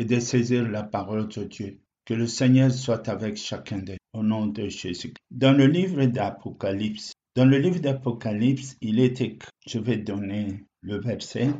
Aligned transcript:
et 0.00 0.06
de 0.06 0.18
saisir 0.18 0.66
la 0.66 0.82
parole 0.82 1.28
de 1.28 1.44
Dieu. 1.44 1.78
Que 2.06 2.14
le 2.14 2.26
Seigneur 2.26 2.70
soit 2.70 3.06
avec 3.10 3.36
chacun 3.36 3.80
d'eux, 3.80 3.98
au 4.14 4.22
nom 4.22 4.46
de 4.46 4.66
Jésus. 4.66 5.12
Dans 5.30 5.52
le 5.52 5.66
livre 5.66 6.06
d'Apocalypse, 6.06 7.12
dans 7.36 7.44
le 7.44 7.58
livre 7.58 7.80
d'Apocalypse, 7.80 8.78
il 8.80 8.98
est 8.98 9.20
écrit, 9.20 9.50
je 9.66 9.78
vais 9.78 9.98
donner 9.98 10.64
le 10.80 10.98
verset. 10.98 11.50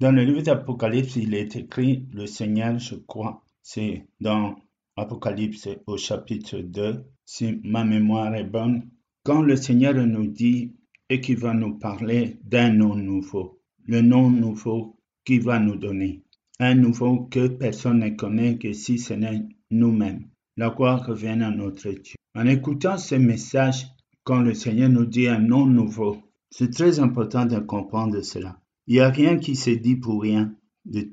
Dans 0.00 0.12
le 0.12 0.24
livre 0.24 0.40
d'Apocalypse, 0.40 1.16
il 1.16 1.34
est 1.34 1.54
écrit, 1.56 2.06
le 2.14 2.26
Seigneur, 2.26 2.78
je 2.78 2.94
crois, 2.94 3.44
c'est 3.62 4.06
dans 4.18 4.56
Apocalypse 4.96 5.68
au 5.86 5.98
chapitre 5.98 6.58
2, 6.58 7.04
si 7.26 7.60
ma 7.64 7.84
mémoire 7.84 8.34
est 8.34 8.44
bonne, 8.44 8.88
quand 9.24 9.42
le 9.42 9.56
Seigneur 9.56 9.92
nous 9.92 10.26
dit 10.26 10.74
et 11.10 11.20
qu'il 11.20 11.36
va 11.36 11.52
nous 11.52 11.78
parler 11.78 12.38
d'un 12.44 12.72
nom 12.72 12.94
nouveau, 12.94 13.60
le 13.84 14.00
nom 14.00 14.30
nouveau 14.30 14.96
qu'il 15.26 15.42
va 15.42 15.58
nous 15.58 15.76
donner, 15.76 16.24
un 16.60 16.74
nouveau 16.74 17.24
que 17.30 17.48
personne 17.48 18.00
ne 18.00 18.10
connaît 18.10 18.58
que 18.58 18.74
si 18.74 18.98
ce 18.98 19.14
n'est 19.14 19.46
nous-mêmes. 19.70 20.28
La 20.58 20.68
gloire 20.68 21.06
revient 21.06 21.40
à 21.42 21.50
notre 21.50 21.90
Dieu. 21.90 22.16
En 22.34 22.46
écoutant 22.46 22.98
ce 22.98 23.14
message, 23.14 23.86
quand 24.24 24.42
le 24.42 24.52
Seigneur 24.52 24.90
nous 24.90 25.06
dit 25.06 25.26
un 25.26 25.38
nom 25.38 25.64
nouveau, 25.64 26.18
c'est 26.50 26.70
très 26.70 27.00
important 27.00 27.46
de 27.46 27.58
comprendre 27.60 28.20
cela. 28.20 28.60
Il 28.86 28.94
n'y 28.94 29.00
a 29.00 29.08
rien 29.08 29.38
qui 29.38 29.56
se 29.56 29.70
dit 29.70 29.96
pour 29.96 30.20
rien, 30.20 30.54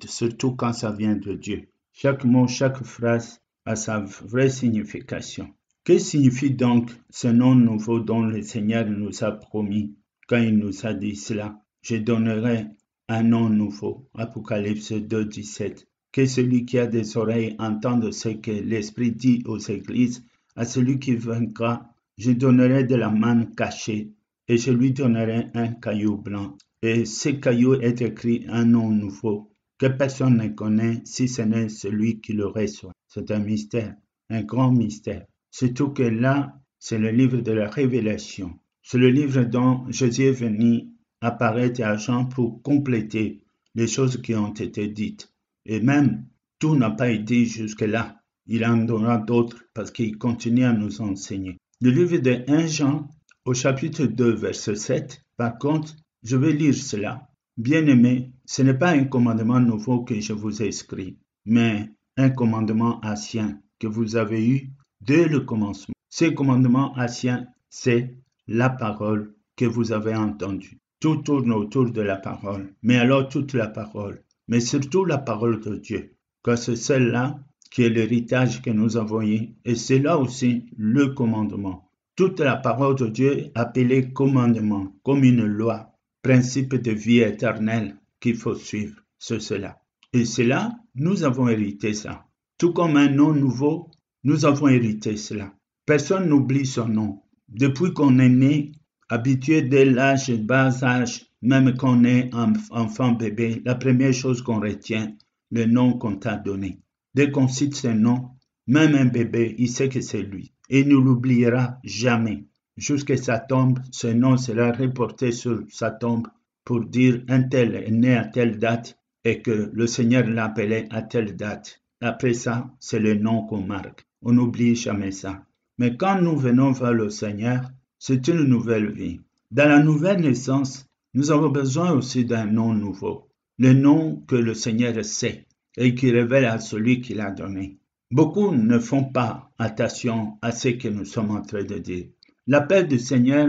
surtout 0.06 0.52
quand 0.54 0.74
ça 0.74 0.92
vient 0.92 1.16
de 1.16 1.34
Dieu. 1.34 1.70
Chaque 1.94 2.26
mot, 2.26 2.48
chaque 2.48 2.84
phrase 2.84 3.40
a 3.66 3.78
sa 3.78 4.00
vraie 4.00 4.50
signification. 4.50 5.48
Que 5.86 5.98
signifie 5.98 6.52
donc 6.52 6.92
ce 7.10 7.30
nom 7.30 7.56
nouveau 7.56 8.02
dont 8.02 8.24
le 8.24 8.42
Seigneur 8.42 8.86
nous 8.86 9.24
a 9.24 9.32
promis 9.32 9.96
quand 10.28 10.40
il 10.40 10.58
nous 10.58 10.86
a 10.86 10.94
dit 10.94 11.16
cela? 11.16 11.62
Je 11.82 11.96
donnerai 11.96 12.66
un 13.10 13.24
nom 13.24 13.50
nouveau. 13.50 14.10
Apocalypse 14.16 14.92
2, 14.92 15.26
17. 15.26 15.88
Que 16.12 16.26
celui 16.26 16.66
qui 16.66 16.80
a 16.80 16.88
des 16.88 17.18
oreilles 17.18 17.56
entende 17.60 18.12
ce 18.12 18.30
que 18.30 18.52
l'Esprit 18.52 19.12
dit 19.12 19.44
aux 19.46 19.60
églises. 19.60 20.24
À 20.56 20.66
celui 20.66 21.00
qui 21.00 21.16
vaincra, 21.16 21.94
je 22.18 22.32
donnerai 22.32 22.84
de 22.84 22.96
la 22.96 23.10
manne 23.10 23.54
cachée 23.56 24.12
et 24.48 24.58
je 24.58 24.72
lui 24.72 24.92
donnerai 24.92 25.48
un 25.54 25.68
caillou 25.74 26.18
blanc. 26.18 26.58
Et 26.82 27.06
ce 27.06 27.30
caillou 27.30 27.76
est 27.76 28.02
écrit 28.02 28.46
un 28.50 28.66
nom 28.66 28.90
nouveau 28.90 29.52
que 29.78 29.88
personne 29.88 30.38
ne 30.38 30.48
connaît 30.48 31.02
si 31.06 31.28
ce 31.28 31.44
n'est 31.44 31.70
celui 31.70 32.20
qui 32.20 32.34
le 32.34 32.48
reçoit. 32.48 32.94
C'est 33.08 33.32
un 33.32 33.40
mystère, 33.40 33.96
un 34.30 34.42
grand 34.42 34.72
mystère. 34.72 35.26
Surtout 35.52 35.90
que 35.90 36.04
là, 36.04 36.60
c'est 36.80 36.98
le 36.98 37.12
livre 37.12 37.42
de 37.42 37.52
la 37.52 37.70
révélation. 37.70 38.60
C'est 38.82 38.98
le 38.98 39.10
livre 39.10 39.44
dont 39.44 39.86
Jésus 39.90 40.24
est 40.24 40.32
venu 40.32 40.88
apparaître 41.22 41.82
à 41.84 41.98
Jean 41.98 42.26
pour 42.26 42.62
compléter 42.62 43.44
les 43.76 43.88
choses 43.88 44.22
qui 44.22 44.36
ont 44.36 44.54
été 44.54 44.88
dites. 44.88 45.32
Et 45.66 45.80
même, 45.80 46.26
tout 46.60 46.76
n'a 46.76 46.92
pas 46.92 47.10
été 47.10 47.46
jusque-là. 47.46 48.22
Il 48.48 48.66
en 48.66 48.78
donnera 48.78 49.18
d'autres 49.18 49.64
parce 49.74 49.92
qu'il 49.92 50.18
continue 50.18 50.64
à 50.64 50.74
nous 50.74 51.02
enseigner. 51.02 51.58
Le 51.82 51.92
livre 51.92 52.18
de 52.18 52.44
1 52.48 52.68
Jean, 52.68 53.08
au 53.46 53.54
chapitre 53.54 54.06
2, 54.06 54.34
verset 54.34 54.76
7, 54.76 55.22
par 55.38 55.58
contre, 55.58 55.96
je 56.24 56.38
vais 56.38 56.54
lire 56.54 56.76
cela. 56.76 57.30
Bien-aimé, 57.58 58.32
ce 58.46 58.62
n'est 58.62 58.74
pas 58.74 58.92
un 58.92 59.06
commandement 59.06 59.60
nouveau 59.60 60.04
que 60.04 60.20
je 60.20 60.34
vous 60.34 60.62
ai 60.62 60.68
écrit, 60.68 61.18
mais 61.46 61.92
un 62.16 62.30
commandement 62.30 63.00
ancien 63.04 63.60
que 63.80 63.88
vous 63.88 64.16
avez 64.16 64.48
eu 64.48 64.72
dès 65.02 65.28
le 65.28 65.42
commencement. 65.42 65.94
Ce 66.10 66.26
commandement 66.26 66.98
ancien, 66.98 67.48
c'est 67.70 68.16
la 68.48 68.70
parole 68.70 69.36
que 69.56 69.66
vous 69.66 69.92
avez 69.92 70.16
entendue. 70.16 70.80
Tout 71.00 71.18
tourne 71.18 71.52
autour 71.52 71.92
de 71.92 72.02
la 72.02 72.16
parole, 72.16 72.74
mais 72.82 72.98
alors 72.98 73.30
toute 73.30 73.54
la 73.54 73.68
parole, 73.68 74.24
mais 74.48 74.60
surtout 74.60 75.06
la 75.06 75.18
parole 75.18 75.62
de 75.62 75.76
Dieu, 75.76 76.16
car 76.44 76.58
c'est 76.58 76.76
celle-là 76.76 77.40
qui 77.72 77.84
est 77.84 77.90
l'héritage 77.90 78.62
que 78.62 78.70
nous 78.70 78.98
avons 78.98 79.22
eu, 79.22 79.56
et 79.66 79.76
c'est 79.76 80.00
là 80.00 80.18
aussi 80.18 80.66
le 80.78 81.08
commandement. 81.08 81.92
Toute 82.16 82.40
la 82.40 82.56
parole 82.56 82.96
de 82.96 83.08
Dieu 83.08 83.52
appelée 83.54 84.12
commandement, 84.12 84.96
comme 85.04 85.24
une 85.24 85.46
loi, 85.46 85.92
principe 86.24 86.76
de 86.76 86.92
vie 86.92 87.20
éternelle 87.20 87.96
qu'il 88.20 88.36
faut 88.36 88.56
suivre, 88.56 88.96
c'est 89.20 89.42
cela. 89.42 89.78
Et 90.14 90.26
c'est 90.26 90.46
là, 90.46 90.80
nous 90.96 91.24
avons 91.24 91.48
hérité 91.48 91.94
ça. 91.94 92.26
Tout 92.58 92.74
comme 92.74 92.98
un 92.98 93.10
nom 93.10 93.34
nouveau 93.34 93.92
nous 94.24 94.46
avons 94.46 94.68
hérité 94.68 95.16
cela. 95.16 95.54
Personne 95.86 96.28
n'oublie 96.28 96.66
son 96.66 96.90
nom. 96.90 97.22
Depuis 97.48 97.94
qu'on 97.94 98.20
est 98.20 98.28
né, 98.28 98.74
habitué 99.10 99.62
dès 99.62 99.86
l'âge 99.86 100.32
bas 100.32 100.84
âge, 100.84 101.26
même 101.42 101.76
qu'on 101.76 102.04
est 102.04 102.30
enfant 102.72 103.12
bébé, 103.12 103.62
la 103.66 103.76
première 103.76 104.14
chose 104.14 104.42
qu'on 104.42 104.60
retient, 104.60 105.14
le 105.52 105.66
nom 105.66 105.98
qu'on 105.98 106.18
t'a 106.18 106.36
donné. 106.36 106.80
Dès 107.14 107.32
qu'on 107.32 107.48
cite 107.48 107.76
ce 107.76 107.88
nom, 107.88 108.30
même 108.68 108.96
un 108.96 109.06
bébé, 109.06 109.56
il 109.58 109.70
sait 109.70 109.90
que 109.90 110.02
c'est 110.02 110.22
lui. 110.22 110.54
Et 110.70 110.82
il 110.82 110.90
ne 110.90 110.96
l'oubliera 110.96 111.80
jamais. 111.84 112.46
Jusqu'à 112.76 113.18
sa 113.18 113.40
tombe, 113.40 113.80
ce 113.92 114.08
nom 114.08 114.38
sera 114.38 114.72
reporté 114.72 115.32
sur 115.32 115.64
sa 115.70 115.90
tombe 115.90 116.28
pour 116.66 116.86
dire 116.86 117.24
un 117.30 117.44
tel 117.44 117.76
est 117.76 117.92
né 117.92 118.16
à 118.16 118.26
telle 118.26 118.60
date 118.60 119.00
et 119.24 119.42
que 119.42 119.72
le 119.74 119.88
Seigneur 119.88 120.28
l'appelait 120.28 120.88
à 120.92 121.02
telle 121.02 121.36
date. 121.36 121.82
Après 122.02 122.34
ça, 122.34 122.70
c'est 122.80 123.00
le 123.00 123.16
nom 123.16 123.48
qu'on 123.48 123.62
marque. 123.62 124.06
On 124.22 124.34
n'oublie 124.34 124.76
jamais 124.76 125.12
ça. 125.12 125.44
Mais 125.78 125.96
quand 125.96 126.22
nous 126.22 126.36
venons 126.36 126.72
vers 126.72 126.94
le 126.94 127.10
Seigneur, 127.10 127.62
c'est 128.00 128.28
une 128.28 128.44
nouvelle 128.44 128.92
vie. 128.92 129.20
Dans 129.52 129.68
la 129.68 129.82
nouvelle 129.82 130.22
naissance, 130.22 130.86
nous 131.14 131.32
avons 131.32 131.50
besoin 131.50 131.92
aussi 131.92 132.26
d'un 132.26 132.46
nom 132.46 132.74
nouveau. 132.74 133.30
Le 133.58 133.74
nom 133.74 134.18
que 134.28 134.36
le 134.36 134.54
Seigneur 134.54 135.04
sait 135.04 135.48
et 135.78 135.96
qui 135.96 136.12
révèle 136.12 136.46
à 136.46 136.60
celui 136.60 137.02
qui 137.02 137.14
l'a 137.14 137.32
donné. 137.32 137.78
Beaucoup 138.12 138.54
ne 138.54 138.80
font 138.80 139.06
pas 139.06 139.52
attention 139.58 140.38
à 140.42 140.52
ce 140.52 140.70
que 140.70 140.88
nous 140.88 141.06
sommes 141.06 141.32
en 141.32 141.42
train 141.42 141.64
de 141.64 141.78
dire. 141.78 142.08
L'appel 142.46 142.88
du 142.88 143.00
Seigneur 143.00 143.48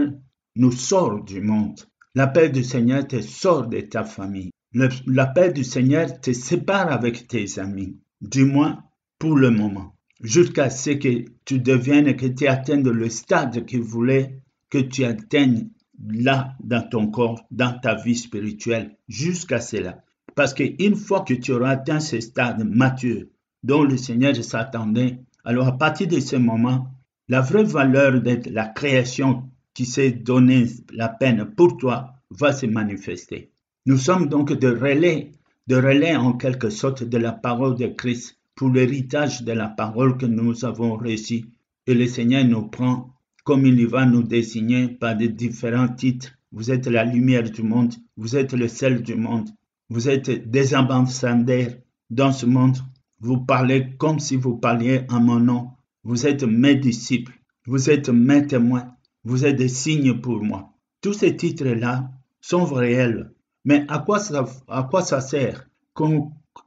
nous 0.55 0.71
sort 0.71 1.23
du 1.23 1.41
monde. 1.41 1.79
L'appel 2.15 2.51
du 2.51 2.63
Seigneur 2.63 3.07
te 3.07 3.21
sort 3.21 3.67
de 3.67 3.81
ta 3.81 4.03
famille. 4.03 4.51
L'appel 4.73 5.53
du 5.53 5.63
Seigneur 5.63 6.19
te 6.19 6.33
sépare 6.33 6.91
avec 6.91 7.27
tes 7.27 7.59
amis, 7.59 7.97
du 8.21 8.45
moins 8.45 8.83
pour 9.17 9.35
le 9.35 9.51
moment 9.51 9.95
jusqu'à 10.21 10.69
ce 10.69 10.91
que 10.91 11.25
tu 11.45 11.59
deviennes, 11.59 12.15
que 12.15 12.25
tu 12.25 12.47
atteignes 12.47 12.89
le 12.89 13.09
stade 13.09 13.65
qu'il 13.65 13.81
voulait 13.81 14.39
que 14.69 14.77
tu 14.77 15.03
atteignes 15.03 15.69
là 16.07 16.53
dans 16.63 16.81
ton 16.87 17.07
corps, 17.07 17.43
dans 17.51 17.77
ta 17.79 17.95
vie 17.95 18.15
spirituelle, 18.15 18.95
jusqu'à 19.07 19.59
cela. 19.59 20.03
Parce 20.35 20.53
qu'une 20.53 20.95
fois 20.95 21.21
que 21.21 21.33
tu 21.33 21.51
auras 21.51 21.71
atteint 21.71 21.99
ce 21.99 22.19
stade 22.19 22.63
mature 22.63 23.25
dont 23.63 23.83
le 23.83 23.97
Seigneur 23.97 24.35
s'attendait, 24.35 25.19
alors 25.43 25.67
à 25.67 25.77
partir 25.77 26.07
de 26.07 26.19
ce 26.19 26.35
moment, 26.35 26.87
la 27.27 27.41
vraie 27.41 27.63
valeur 27.63 28.21
de 28.21 28.39
la 28.51 28.67
création 28.67 29.49
qui 29.73 29.85
s'est 29.85 30.11
donné 30.11 30.67
la 30.93 31.09
peine 31.09 31.45
pour 31.45 31.77
toi 31.77 32.13
va 32.31 32.53
se 32.53 32.65
manifester. 32.65 33.51
Nous 33.85 33.97
sommes 33.97 34.27
donc 34.29 34.53
de 34.53 34.67
relais, 34.67 35.31
de 35.67 35.75
relais 35.75 36.15
en 36.15 36.33
quelque 36.33 36.69
sorte 36.69 37.03
de 37.03 37.17
la 37.17 37.31
parole 37.31 37.75
de 37.75 37.87
Christ 37.87 38.38
pour 38.59 38.71
l'héritage 38.71 39.43
de 39.43 39.53
la 39.53 39.69
parole 39.69 40.17
que 40.17 40.25
nous 40.25 40.65
avons 40.65 40.97
reçu. 40.97 41.45
Et 41.87 41.93
le 41.93 42.07
Seigneur 42.07 42.43
nous 42.43 42.63
prend 42.63 43.13
comme 43.45 43.65
il 43.65 43.87
va 43.87 44.05
nous 44.05 44.21
désigner 44.21 44.89
par 44.89 45.15
des 45.15 45.29
différents 45.29 45.87
titres. 45.87 46.33
Vous 46.51 46.69
êtes 46.69 46.87
la 46.87 47.05
lumière 47.05 47.49
du 47.49 47.63
monde, 47.63 47.93
vous 48.17 48.35
êtes 48.35 48.51
le 48.51 48.67
sel 48.67 49.01
du 49.01 49.15
monde, 49.15 49.47
vous 49.89 50.09
êtes 50.09 50.51
des 50.51 50.75
ambassadeurs 50.75 51.71
dans 52.09 52.33
ce 52.33 52.45
monde. 52.45 52.77
Vous 53.21 53.37
parlez 53.37 53.95
comme 53.97 54.19
si 54.19 54.35
vous 54.35 54.57
parliez 54.57 55.05
en 55.07 55.21
mon 55.21 55.39
nom. 55.39 55.69
Vous 56.03 56.27
êtes 56.27 56.43
mes 56.43 56.75
disciples, 56.75 57.39
vous 57.65 57.89
êtes 57.89 58.09
mes 58.09 58.45
témoins, 58.45 58.93
vous 59.23 59.45
êtes 59.45 59.55
des 59.55 59.69
signes 59.69 60.19
pour 60.19 60.43
moi. 60.43 60.73
Tous 60.99 61.13
ces 61.13 61.33
titres-là 61.37 62.11
sont 62.41 62.65
réels. 62.65 63.31
Mais 63.63 63.85
à 63.87 63.99
quoi 63.99 64.19
ça 64.19 65.21
sert 65.21 65.65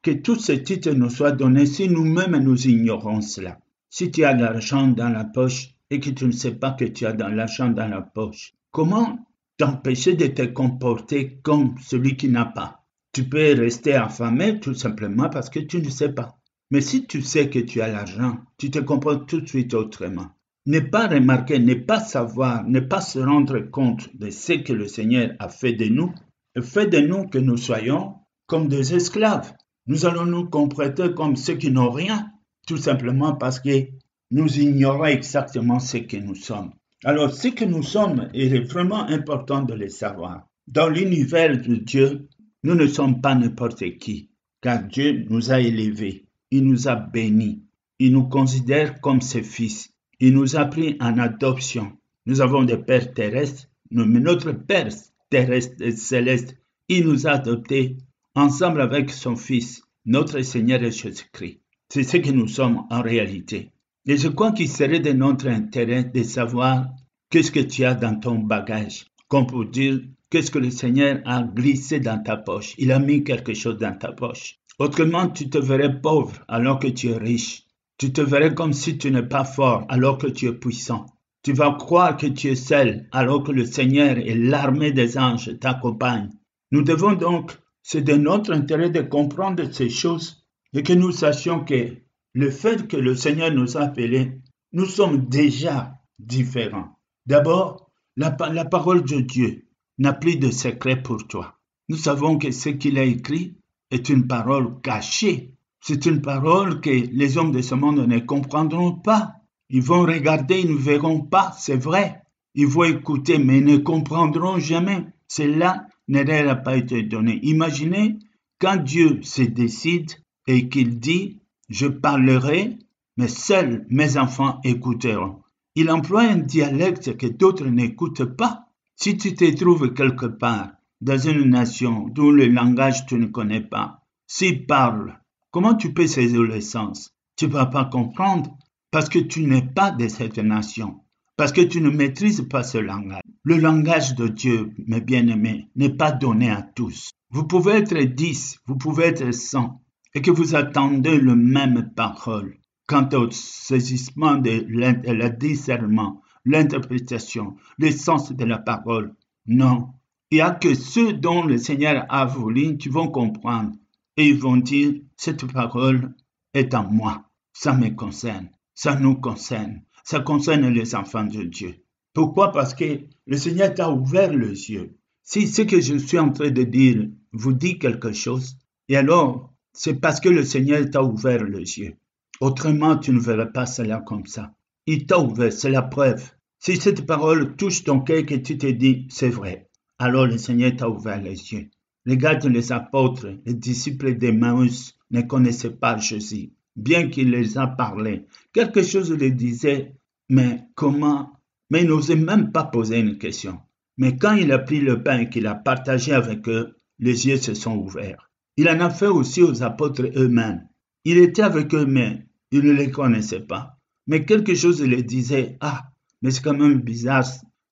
que 0.02 0.10
tous 0.10 0.40
ces 0.40 0.64
titres 0.64 0.90
nous 0.90 1.10
soient 1.10 1.30
donnés 1.30 1.66
si 1.66 1.88
nous-mêmes 1.88 2.36
nous 2.38 2.66
ignorons 2.66 3.20
cela. 3.20 3.60
Si 3.88 4.10
tu 4.10 4.24
as 4.24 4.34
de 4.34 4.42
l'argent 4.42 4.88
dans 4.88 5.08
la 5.08 5.24
poche 5.24 5.74
et 5.90 6.00
que 6.00 6.10
tu 6.10 6.26
ne 6.26 6.32
sais 6.32 6.56
pas 6.56 6.72
que 6.72 6.84
tu 6.84 7.06
as 7.06 7.12
de 7.12 7.22
l'argent 7.22 7.68
dans 7.68 7.86
la 7.86 8.00
poche, 8.00 8.52
comment 8.72 9.18
t'empêcher 9.58 10.14
de 10.14 10.26
te 10.26 10.42
comporter 10.42 11.38
comme 11.42 11.76
celui 11.80 12.16
qui 12.16 12.28
n'a 12.28 12.46
pas? 12.46 12.84
Tu 13.12 13.24
peux 13.24 13.54
rester 13.54 13.94
affamé 13.94 14.58
tout 14.58 14.74
simplement 14.74 15.28
parce 15.28 15.50
que 15.50 15.60
tu 15.60 15.80
ne 15.80 15.90
sais 15.90 16.12
pas. 16.12 16.36
Mais 16.72 16.80
si 16.80 17.06
tu 17.06 17.22
sais 17.22 17.48
que 17.48 17.60
tu 17.60 17.80
as 17.80 17.88
l'argent, 17.88 18.38
tu 18.58 18.70
te 18.70 18.80
comportes 18.80 19.28
tout 19.28 19.40
de 19.40 19.48
suite 19.48 19.74
autrement. 19.74 20.32
Ne 20.66 20.80
pas 20.80 21.06
remarquer, 21.06 21.60
ne 21.60 21.74
pas 21.74 22.00
savoir, 22.00 22.64
ne 22.66 22.80
pas 22.80 23.00
se 23.00 23.20
rendre 23.20 23.58
compte 23.58 24.08
de 24.16 24.30
ce 24.30 24.54
que 24.54 24.72
le 24.72 24.88
Seigneur 24.88 25.30
a 25.38 25.48
fait 25.48 25.74
de 25.74 25.84
nous, 25.84 26.12
fait 26.60 26.86
de 26.86 26.98
nous 26.98 27.28
que 27.28 27.38
nous 27.38 27.56
soyons 27.56 28.14
comme 28.46 28.68
des 28.68 28.94
esclaves 28.94 29.52
nous 29.86 30.06
allons 30.06 30.26
nous 30.26 30.48
comporter 30.48 31.12
comme 31.14 31.36
ceux 31.36 31.54
qui 31.54 31.70
n'ont 31.70 31.90
rien, 31.90 32.30
tout 32.66 32.76
simplement 32.76 33.34
parce 33.34 33.60
que 33.60 33.88
nous 34.30 34.58
ignorons 34.58 35.06
exactement 35.06 35.78
ce 35.78 35.98
que 35.98 36.16
nous 36.16 36.34
sommes. 36.34 36.72
Alors, 37.04 37.32
ce 37.32 37.48
que 37.48 37.64
nous 37.64 37.82
sommes, 37.82 38.28
il 38.32 38.54
est 38.54 38.70
vraiment 38.70 39.04
important 39.08 39.62
de 39.62 39.74
le 39.74 39.88
savoir. 39.88 40.46
Dans 40.68 40.88
l'univers 40.88 41.60
de 41.60 41.74
Dieu, 41.74 42.28
nous 42.62 42.76
ne 42.76 42.86
sommes 42.86 43.20
pas 43.20 43.34
n'importe 43.34 43.98
qui, 43.98 44.30
car 44.60 44.84
Dieu 44.84 45.26
nous 45.28 45.50
a 45.50 45.60
élevés. 45.60 46.26
il 46.52 46.64
nous 46.64 46.86
a 46.86 46.94
bénis. 46.94 47.62
Il 47.98 48.12
nous 48.12 48.28
considère 48.28 49.00
comme 49.00 49.20
ses 49.20 49.42
fils. 49.42 49.90
Il 50.20 50.34
nous 50.34 50.56
a 50.56 50.64
pris 50.66 50.96
en 51.00 51.18
adoption. 51.18 51.92
Nous 52.26 52.40
avons 52.40 52.62
des 52.62 52.76
pères 52.76 53.12
terrestres, 53.14 53.68
mais 53.90 54.20
notre 54.20 54.52
Père 54.52 54.88
terrestre 55.30 55.74
et 55.80 55.92
céleste, 55.92 56.56
il 56.88 57.04
nous 57.06 57.26
a 57.26 57.32
adoptés 57.32 57.96
ensemble 58.34 58.80
avec 58.80 59.10
son 59.10 59.36
Fils, 59.36 59.82
notre 60.06 60.40
Seigneur 60.40 60.80
Jésus-Christ. 60.80 61.60
C'est 61.88 62.02
ce 62.02 62.16
que 62.16 62.30
nous 62.30 62.48
sommes 62.48 62.84
en 62.90 63.02
réalité. 63.02 63.72
Et 64.06 64.16
je 64.16 64.28
crois 64.28 64.52
qu'il 64.52 64.68
serait 64.68 65.00
de 65.00 65.12
notre 65.12 65.48
intérêt 65.48 66.04
de 66.04 66.22
savoir 66.22 66.86
qu'est-ce 67.30 67.52
que 67.52 67.60
tu 67.60 67.84
as 67.84 67.94
dans 67.94 68.18
ton 68.18 68.38
bagage, 68.38 69.06
comme 69.28 69.46
pour 69.46 69.66
dire 69.66 70.00
qu'est-ce 70.30 70.50
que 70.50 70.58
le 70.58 70.70
Seigneur 70.70 71.20
a 71.26 71.42
glissé 71.42 72.00
dans 72.00 72.22
ta 72.22 72.36
poche? 72.36 72.74
Il 72.78 72.90
a 72.90 72.98
mis 72.98 73.22
quelque 73.22 73.54
chose 73.54 73.76
dans 73.76 73.96
ta 73.96 74.12
poche. 74.12 74.58
Autrement, 74.78 75.28
tu 75.28 75.50
te 75.50 75.58
verrais 75.58 76.00
pauvre 76.00 76.42
alors 76.48 76.78
que 76.78 76.88
tu 76.88 77.10
es 77.10 77.18
riche. 77.18 77.64
Tu 77.98 78.12
te 78.12 78.22
verrais 78.22 78.54
comme 78.54 78.72
si 78.72 78.96
tu 78.96 79.10
n'es 79.10 79.22
pas 79.22 79.44
fort 79.44 79.84
alors 79.90 80.16
que 80.16 80.26
tu 80.26 80.46
es 80.46 80.52
puissant. 80.52 81.06
Tu 81.42 81.52
vas 81.52 81.76
croire 81.78 82.16
que 82.16 82.26
tu 82.26 82.48
es 82.48 82.56
seul 82.56 83.06
alors 83.12 83.44
que 83.44 83.52
le 83.52 83.66
Seigneur 83.66 84.16
et 84.16 84.34
l'armée 84.34 84.92
des 84.92 85.18
anges 85.18 85.58
t'accompagnent. 85.60 86.30
Nous 86.70 86.82
devons 86.82 87.12
donc, 87.12 87.52
c'est 87.82 88.02
de 88.02 88.14
notre 88.14 88.52
intérêt 88.52 88.90
de 88.90 89.02
comprendre 89.02 89.70
ces 89.72 89.90
choses 89.90 90.44
et 90.72 90.82
que 90.82 90.92
nous 90.92 91.12
sachions 91.12 91.64
que 91.64 91.96
le 92.34 92.50
fait 92.50 92.88
que 92.88 92.96
le 92.96 93.14
Seigneur 93.14 93.50
nous 93.52 93.76
a 93.76 93.82
appelés, 93.82 94.40
nous 94.72 94.86
sommes 94.86 95.26
déjà 95.26 95.98
différents. 96.18 96.98
D'abord, 97.26 97.90
la, 98.16 98.30
parole 98.30 99.04
de 99.04 99.20
Dieu 99.20 99.66
n'a 99.98 100.12
plus 100.12 100.36
de 100.36 100.50
secret 100.50 101.02
pour 101.02 101.26
toi. 101.26 101.58
Nous 101.88 101.96
savons 101.96 102.38
que 102.38 102.50
ce 102.50 102.70
qu'il 102.70 102.98
a 102.98 103.04
écrit 103.04 103.56
est 103.90 104.08
une 104.08 104.26
parole 104.26 104.80
cachée. 104.80 105.54
C'est 105.80 106.06
une 106.06 106.22
parole 106.22 106.80
que 106.80 106.90
les 106.90 107.36
hommes 107.36 107.52
de 107.52 107.60
ce 107.60 107.74
monde 107.74 108.06
ne 108.06 108.18
comprendront 108.20 108.92
pas. 108.92 109.34
Ils 109.68 109.82
vont 109.82 110.02
regarder, 110.02 110.60
ils 110.60 110.72
ne 110.72 110.78
verront 110.78 111.20
pas, 111.20 111.52
c'est 111.58 111.76
vrai. 111.76 112.22
Ils 112.54 112.66
vont 112.66 112.84
écouter, 112.84 113.38
mais 113.38 113.58
ils 113.58 113.64
ne 113.64 113.78
comprendront 113.78 114.58
jamais. 114.58 115.06
Cela 115.28 115.86
n'a 116.12 116.56
pas 116.56 116.76
été 116.76 117.02
donné. 117.02 117.40
Imaginez 117.42 118.18
quand 118.60 118.76
Dieu 118.76 119.20
se 119.22 119.42
décide 119.42 120.12
et 120.46 120.68
qu'il 120.68 121.00
dit, 121.00 121.40
je 121.68 121.86
parlerai, 121.86 122.78
mais 123.16 123.28
seuls 123.28 123.86
mes 123.88 124.16
enfants 124.16 124.60
écouteront. 124.64 125.42
Il 125.74 125.90
emploie 125.90 126.22
un 126.22 126.36
dialecte 126.36 127.16
que 127.16 127.26
d'autres 127.26 127.66
n'écoutent 127.66 128.24
pas. 128.36 128.66
Si 128.94 129.16
tu 129.16 129.34
te 129.34 129.50
trouves 129.56 129.94
quelque 129.94 130.26
part, 130.26 130.72
dans 131.00 131.18
une 131.18 131.50
nation 131.50 132.08
dont 132.08 132.30
le 132.30 132.46
langage 132.46 133.06
tu 133.06 133.16
ne 133.16 133.26
connais 133.26 133.62
pas, 133.62 134.02
s'il 134.26 134.66
parle, 134.66 135.18
comment 135.50 135.74
tu 135.74 135.92
peux 135.92 136.06
saisir 136.06 136.42
le 136.42 136.60
sens? 136.60 137.14
Tu 137.36 137.46
ne 137.46 137.52
vas 137.52 137.66
pas 137.66 137.86
comprendre 137.86 138.56
parce 138.90 139.08
que 139.08 139.18
tu 139.18 139.44
n'es 139.46 139.62
pas 139.62 139.90
de 139.90 140.06
cette 140.08 140.38
nation, 140.38 141.00
parce 141.36 141.52
que 141.52 141.60
tu 141.60 141.80
ne 141.80 141.90
maîtrises 141.90 142.46
pas 142.48 142.62
ce 142.62 142.78
langage. 142.78 143.22
Le 143.44 143.56
langage 143.56 144.14
de 144.14 144.28
Dieu, 144.28 144.72
mes 144.86 145.00
bien-aimés, 145.00 145.68
n'est 145.76 145.94
pas 145.94 146.12
donné 146.12 146.50
à 146.50 146.62
tous. 146.62 147.10
Vous 147.30 147.44
pouvez 147.44 147.72
être 147.72 147.98
dix, 147.98 148.58
vous 148.66 148.76
pouvez 148.76 149.04
être 149.04 149.32
cent, 149.32 149.82
et 150.14 150.20
que 150.20 150.30
vous 150.30 150.54
attendez 150.54 151.18
le 151.18 151.34
même 151.34 151.90
parole 151.96 152.58
quant 152.86 153.08
au 153.14 153.30
saisissement 153.30 154.36
de 154.36 154.64
le 154.68 155.28
discernement, 155.30 156.20
l'interprétation, 156.44 157.56
le 157.78 157.90
sens 157.90 158.32
de 158.32 158.44
la 158.44 158.58
parole. 158.58 159.14
Non, 159.46 159.88
il 160.30 160.36
n'y 160.36 160.40
a 160.40 160.50
que 160.50 160.74
ceux 160.74 161.12
dont 161.12 161.44
le 161.44 161.58
Seigneur 161.58 162.04
a 162.08 162.26
voulu 162.26 162.76
qui 162.76 162.88
vont 162.88 163.08
comprendre 163.08 163.72
et 164.16 164.28
ils 164.28 164.38
vont 164.38 164.56
dire, 164.56 164.94
cette 165.16 165.50
parole 165.50 166.14
est 166.54 166.74
en 166.74 166.84
moi, 166.90 167.24
ça 167.52 167.72
me 167.72 167.88
concerne, 167.90 168.50
ça 168.74 168.94
nous 168.96 169.14
concerne, 169.14 169.82
ça 170.04 170.20
concerne 170.20 170.68
les 170.68 170.94
enfants 170.94 171.24
de 171.24 171.42
Dieu. 171.42 171.74
Pourquoi? 172.14 172.52
Parce 172.52 172.74
que 172.74 173.00
le 173.26 173.36
Seigneur 173.36 173.72
t'a 173.74 173.90
ouvert 173.90 174.32
les 174.32 174.70
yeux. 174.70 174.96
Si 175.22 175.48
ce 175.48 175.62
que 175.62 175.80
je 175.80 175.96
suis 175.96 176.18
en 176.18 176.30
train 176.30 176.50
de 176.50 176.62
dire 176.64 177.08
vous 177.32 177.52
dit 177.52 177.78
quelque 177.78 178.12
chose, 178.12 178.56
et 178.88 178.96
alors 178.96 179.52
c'est 179.72 179.94
parce 179.94 180.20
que 180.20 180.28
le 180.28 180.44
Seigneur 180.44 180.88
t'a 180.90 181.02
ouvert 181.02 181.44
les 181.44 181.78
yeux. 181.78 181.94
Autrement, 182.40 182.96
tu 182.96 183.12
ne 183.12 183.20
verrais 183.20 183.52
pas 183.52 183.66
cela 183.66 184.00
comme 184.00 184.26
ça. 184.26 184.52
Il 184.86 185.06
t'a 185.06 185.18
ouvert, 185.18 185.52
c'est 185.52 185.70
la 185.70 185.82
preuve. 185.82 186.30
Si 186.58 186.76
cette 186.76 187.06
parole 187.06 187.56
touche 187.56 187.84
ton 187.84 188.00
cœur 188.00 188.24
et 188.28 188.42
tu 188.42 188.58
te 188.58 188.66
dis, 188.66 189.06
c'est 189.10 189.28
vrai, 189.28 189.68
alors 189.98 190.26
le 190.26 190.38
Seigneur 190.38 190.76
t'a 190.76 190.88
ouvert 190.88 191.22
les 191.22 191.52
yeux. 191.52 191.70
Regarde 192.06 192.44
les 192.46 192.72
apôtres, 192.72 193.28
les 193.46 193.54
disciples 193.54 194.16
d'Emmaüs 194.16 194.98
ne 195.12 195.22
connaissaient 195.22 195.70
pas 195.70 195.96
Jésus, 195.98 196.52
bien 196.76 197.08
qu'il 197.08 197.30
les 197.30 197.58
a 197.58 197.66
parlé. 197.66 198.26
Quelque 198.52 198.82
chose 198.82 199.12
les 199.12 199.30
disait, 199.30 199.94
mais 200.28 200.64
comment? 200.74 201.32
Mais 201.70 201.82
il 201.82 201.88
n'osait 201.88 202.16
même 202.16 202.52
pas 202.52 202.64
poser 202.64 202.98
une 202.98 203.18
question. 203.18 203.58
Mais 203.96 204.16
quand 204.16 204.34
il 204.34 204.52
a 204.52 204.58
pris 204.58 204.80
le 204.80 205.02
pain 205.02 205.26
qu'il 205.26 205.46
a 205.46 205.54
partagé 205.54 206.12
avec 206.12 206.48
eux, 206.48 206.76
les 206.98 207.26
yeux 207.26 207.36
se 207.36 207.54
sont 207.54 207.76
ouverts. 207.76 208.30
Il 208.56 208.68
en 208.68 208.80
a 208.80 208.90
fait 208.90 209.06
aussi 209.06 209.42
aux 209.42 209.62
apôtres 209.62 210.10
eux-mêmes. 210.16 210.66
Il 211.04 211.18
était 211.18 211.42
avec 211.42 211.74
eux, 211.74 211.86
mais 211.86 212.26
il 212.50 212.62
ne 212.62 212.72
les 212.72 212.90
connaissait 212.90 213.40
pas. 213.40 213.78
Mais 214.06 214.24
quelque 214.24 214.54
chose 214.54 214.82
les 214.82 215.02
disait, 215.02 215.56
ah, 215.60 215.90
mais 216.20 216.30
c'est 216.30 216.42
quand 216.42 216.56
même 216.56 216.80
bizarre, 216.80 217.24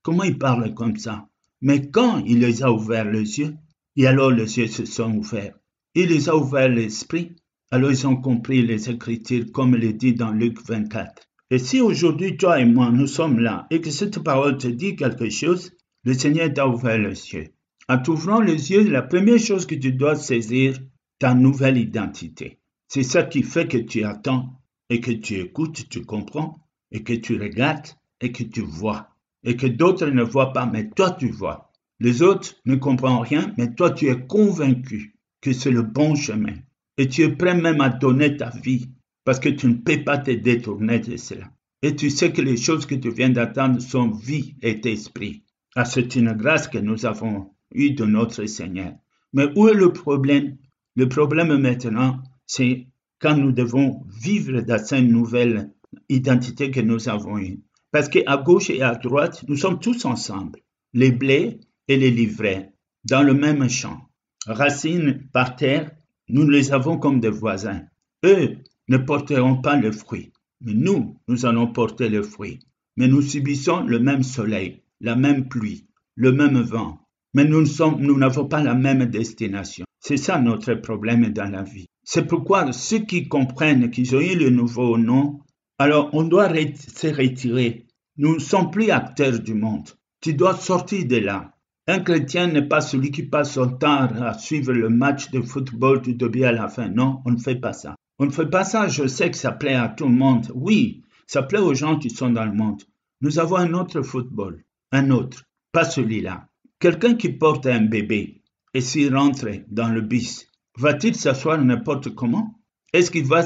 comment 0.02 0.24
il 0.24 0.38
parle 0.38 0.74
comme 0.74 0.96
ça? 0.96 1.28
Mais 1.60 1.90
quand 1.90 2.18
il 2.18 2.40
les 2.40 2.62
a 2.62 2.72
ouverts 2.72 3.10
les 3.10 3.38
yeux, 3.38 3.54
et 3.96 4.06
alors 4.06 4.30
les 4.30 4.58
yeux 4.58 4.66
se 4.66 4.84
sont 4.84 5.12
ouverts, 5.14 5.58
il 5.94 6.08
les 6.08 6.28
a 6.28 6.36
ouverts 6.36 6.68
l'esprit, 6.68 7.36
alors 7.72 7.92
ils 7.92 8.06
ont 8.06 8.16
compris 8.16 8.62
les 8.62 8.90
Écritures 8.90 9.52
comme 9.52 9.74
il 9.76 9.84
est 9.84 9.92
dit 9.92 10.14
dans 10.14 10.32
Luc 10.32 10.58
24. 10.66 11.22
Et 11.50 11.58
si 11.58 11.80
aujourd'hui 11.80 12.36
toi 12.36 12.60
et 12.60 12.64
moi 12.64 12.90
nous 12.90 13.06
sommes 13.06 13.38
là 13.38 13.66
et 13.70 13.80
que 13.80 13.90
cette 13.90 14.18
parole 14.20 14.58
te 14.58 14.68
dit 14.68 14.96
quelque 14.96 15.30
chose, 15.30 15.72
le 16.04 16.14
Seigneur 16.14 16.52
t'a 16.52 16.66
ouvert 16.66 16.98
les 16.98 17.32
yeux. 17.32 17.48
En 17.88 17.98
t'ouvrant 17.98 18.40
les 18.40 18.70
yeux, 18.70 18.88
la 18.88 19.02
première 19.02 19.38
chose 19.38 19.66
que 19.66 19.74
tu 19.74 19.92
dois 19.92 20.16
saisir, 20.16 20.78
ta 21.18 21.34
nouvelle 21.34 21.76
identité. 21.76 22.58
C'est 22.88 23.02
ça 23.02 23.22
qui 23.22 23.42
fait 23.42 23.68
que 23.68 23.78
tu 23.78 24.04
attends 24.04 24.60
et 24.88 25.00
que 25.00 25.12
tu 25.12 25.34
écoutes, 25.34 25.88
tu 25.88 26.04
comprends, 26.04 26.66
et 26.90 27.02
que 27.04 27.12
tu 27.12 27.40
regardes 27.40 27.88
et 28.20 28.32
que 28.32 28.42
tu 28.42 28.62
vois. 28.62 29.08
Et 29.44 29.56
que 29.56 29.66
d'autres 29.66 30.06
ne 30.06 30.22
voient 30.22 30.52
pas, 30.52 30.66
mais 30.66 30.90
toi 30.90 31.12
tu 31.12 31.28
vois. 31.28 31.70
Les 32.00 32.22
autres 32.22 32.54
ne 32.64 32.76
comprennent 32.76 33.22
rien, 33.22 33.54
mais 33.58 33.74
toi 33.74 33.90
tu 33.90 34.08
es 34.08 34.26
convaincu 34.26 35.14
que 35.40 35.52
c'est 35.52 35.70
le 35.70 35.82
bon 35.82 36.14
chemin. 36.14 36.54
Et 36.98 37.08
tu 37.08 37.22
es 37.22 37.30
prêt 37.30 37.54
même 37.54 37.80
à 37.80 37.88
donner 37.88 38.36
ta 38.36 38.50
vie 38.50 38.90
parce 39.24 39.40
que 39.40 39.48
tu 39.48 39.66
ne 39.68 39.74
peux 39.74 40.02
pas 40.04 40.18
te 40.18 40.30
détourner 40.30 40.98
de 40.98 41.16
cela. 41.16 41.50
Et 41.82 41.96
tu 41.96 42.10
sais 42.10 42.32
que 42.32 42.42
les 42.42 42.56
choses 42.56 42.86
que 42.86 42.94
tu 42.94 43.10
viens 43.10 43.30
d'attendre 43.30 43.80
sont 43.80 44.10
vie 44.10 44.56
et 44.62 44.80
esprit. 44.88 45.44
Ah, 45.76 45.84
c'est 45.84 46.16
une 46.16 46.32
grâce 46.32 46.68
que 46.68 46.78
nous 46.78 47.06
avons 47.06 47.52
de 47.74 48.04
notre 48.04 48.44
Seigneur. 48.46 48.94
Mais 49.32 49.46
où 49.56 49.68
est 49.68 49.74
le 49.74 49.92
problème? 49.92 50.58
Le 50.96 51.08
problème 51.08 51.56
maintenant, 51.56 52.22
c'est 52.46 52.88
quand 53.20 53.36
nous 53.36 53.52
devons 53.52 54.04
vivre 54.08 54.60
dans 54.60 54.84
cette 54.84 55.04
nouvelle 55.04 55.72
identité 56.08 56.70
que 56.70 56.80
nous 56.80 57.08
avons 57.08 57.38
eue. 57.38 57.60
Parce 57.92 58.08
qu'à 58.08 58.36
gauche 58.36 58.70
et 58.70 58.82
à 58.82 58.94
droite, 58.94 59.44
nous 59.48 59.56
sommes 59.56 59.80
tous 59.80 60.04
ensemble, 60.04 60.60
les 60.92 61.12
blés 61.12 61.60
et 61.88 61.96
les 61.96 62.10
livrets, 62.10 62.72
dans 63.04 63.22
le 63.22 63.34
même 63.34 63.68
champ. 63.68 64.08
Racines 64.46 65.28
par 65.32 65.56
terre, 65.56 65.90
nous 66.32 66.48
les 66.48 66.72
avons 66.72 66.98
comme 66.98 67.20
des 67.20 67.30
voisins. 67.30 67.82
Eux 68.24 68.58
ne 68.88 68.96
porteront 68.98 69.60
pas 69.60 69.76
le 69.76 69.92
fruit, 69.92 70.32
mais 70.60 70.74
nous, 70.74 71.16
nous 71.28 71.46
allons 71.46 71.68
porter 71.68 72.08
le 72.08 72.22
fruit. 72.22 72.58
Mais 72.96 73.08
nous 73.08 73.22
subissons 73.22 73.84
le 73.84 73.98
même 73.98 74.22
soleil, 74.22 74.82
la 75.00 75.16
même 75.16 75.48
pluie, 75.48 75.86
le 76.16 76.32
même 76.32 76.60
vent, 76.60 77.00
mais 77.34 77.44
nous 77.44 78.18
n'avons 78.18 78.46
pas 78.46 78.62
la 78.62 78.74
même 78.74 79.06
destination. 79.06 79.84
C'est 80.00 80.16
ça 80.16 80.40
notre 80.40 80.74
problème 80.74 81.28
dans 81.30 81.50
la 81.50 81.62
vie. 81.62 81.86
C'est 82.04 82.26
pourquoi 82.26 82.72
ceux 82.72 83.00
qui 83.00 83.28
comprennent 83.28 83.90
qu'ils 83.90 84.16
ont 84.16 84.20
eu 84.20 84.36
le 84.36 84.50
nouveau 84.50 84.98
nom, 84.98 85.40
alors 85.78 86.10
on 86.12 86.24
doit 86.24 86.48
se 86.48 87.06
retirer. 87.06 87.86
Nous 88.16 88.34
ne 88.34 88.40
sommes 88.40 88.70
plus 88.70 88.90
acteurs 88.90 89.38
du 89.38 89.54
monde. 89.54 89.88
Tu 90.20 90.34
dois 90.34 90.56
sortir 90.56 91.06
de 91.06 91.16
là. 91.16 91.54
Un 91.90 91.98
chrétien 91.98 92.46
n'est 92.46 92.68
pas 92.68 92.80
celui 92.80 93.10
qui 93.10 93.24
passe 93.24 93.54
son 93.54 93.68
temps 93.68 94.06
à 94.22 94.34
suivre 94.34 94.72
le 94.72 94.88
match 94.88 95.32
de 95.32 95.40
football 95.40 96.00
du 96.00 96.14
début 96.14 96.44
à 96.44 96.52
la 96.52 96.68
fin. 96.68 96.88
Non, 96.88 97.20
on 97.24 97.32
ne 97.32 97.36
fait 97.36 97.56
pas 97.56 97.72
ça. 97.72 97.96
On 98.20 98.26
ne 98.26 98.30
fait 98.30 98.46
pas 98.46 98.62
ça. 98.62 98.86
Je 98.86 99.08
sais 99.08 99.28
que 99.28 99.36
ça 99.36 99.50
plaît 99.50 99.74
à 99.74 99.88
tout 99.88 100.06
le 100.06 100.14
monde. 100.14 100.52
Oui, 100.54 101.02
ça 101.26 101.42
plaît 101.42 101.58
aux 101.58 101.74
gens 101.74 101.98
qui 101.98 102.08
sont 102.08 102.30
dans 102.30 102.44
le 102.44 102.52
monde. 102.52 102.80
Nous 103.22 103.40
avons 103.40 103.56
un 103.56 103.74
autre 103.74 104.02
football. 104.02 104.62
Un 104.92 105.10
autre. 105.10 105.42
Pas 105.72 105.82
celui-là. 105.82 106.46
Quelqu'un 106.78 107.14
qui 107.14 107.30
porte 107.30 107.66
un 107.66 107.80
bébé 107.80 108.44
et 108.72 108.80
s'il 108.80 109.12
rentre 109.16 109.48
dans 109.68 109.88
le 109.88 110.00
bus, 110.00 110.46
va-t-il 110.78 111.16
s'asseoir 111.16 111.58
n'importe 111.58 112.14
comment? 112.14 112.54
Est-ce 112.92 113.10
qu'il 113.10 113.24
va 113.24 113.42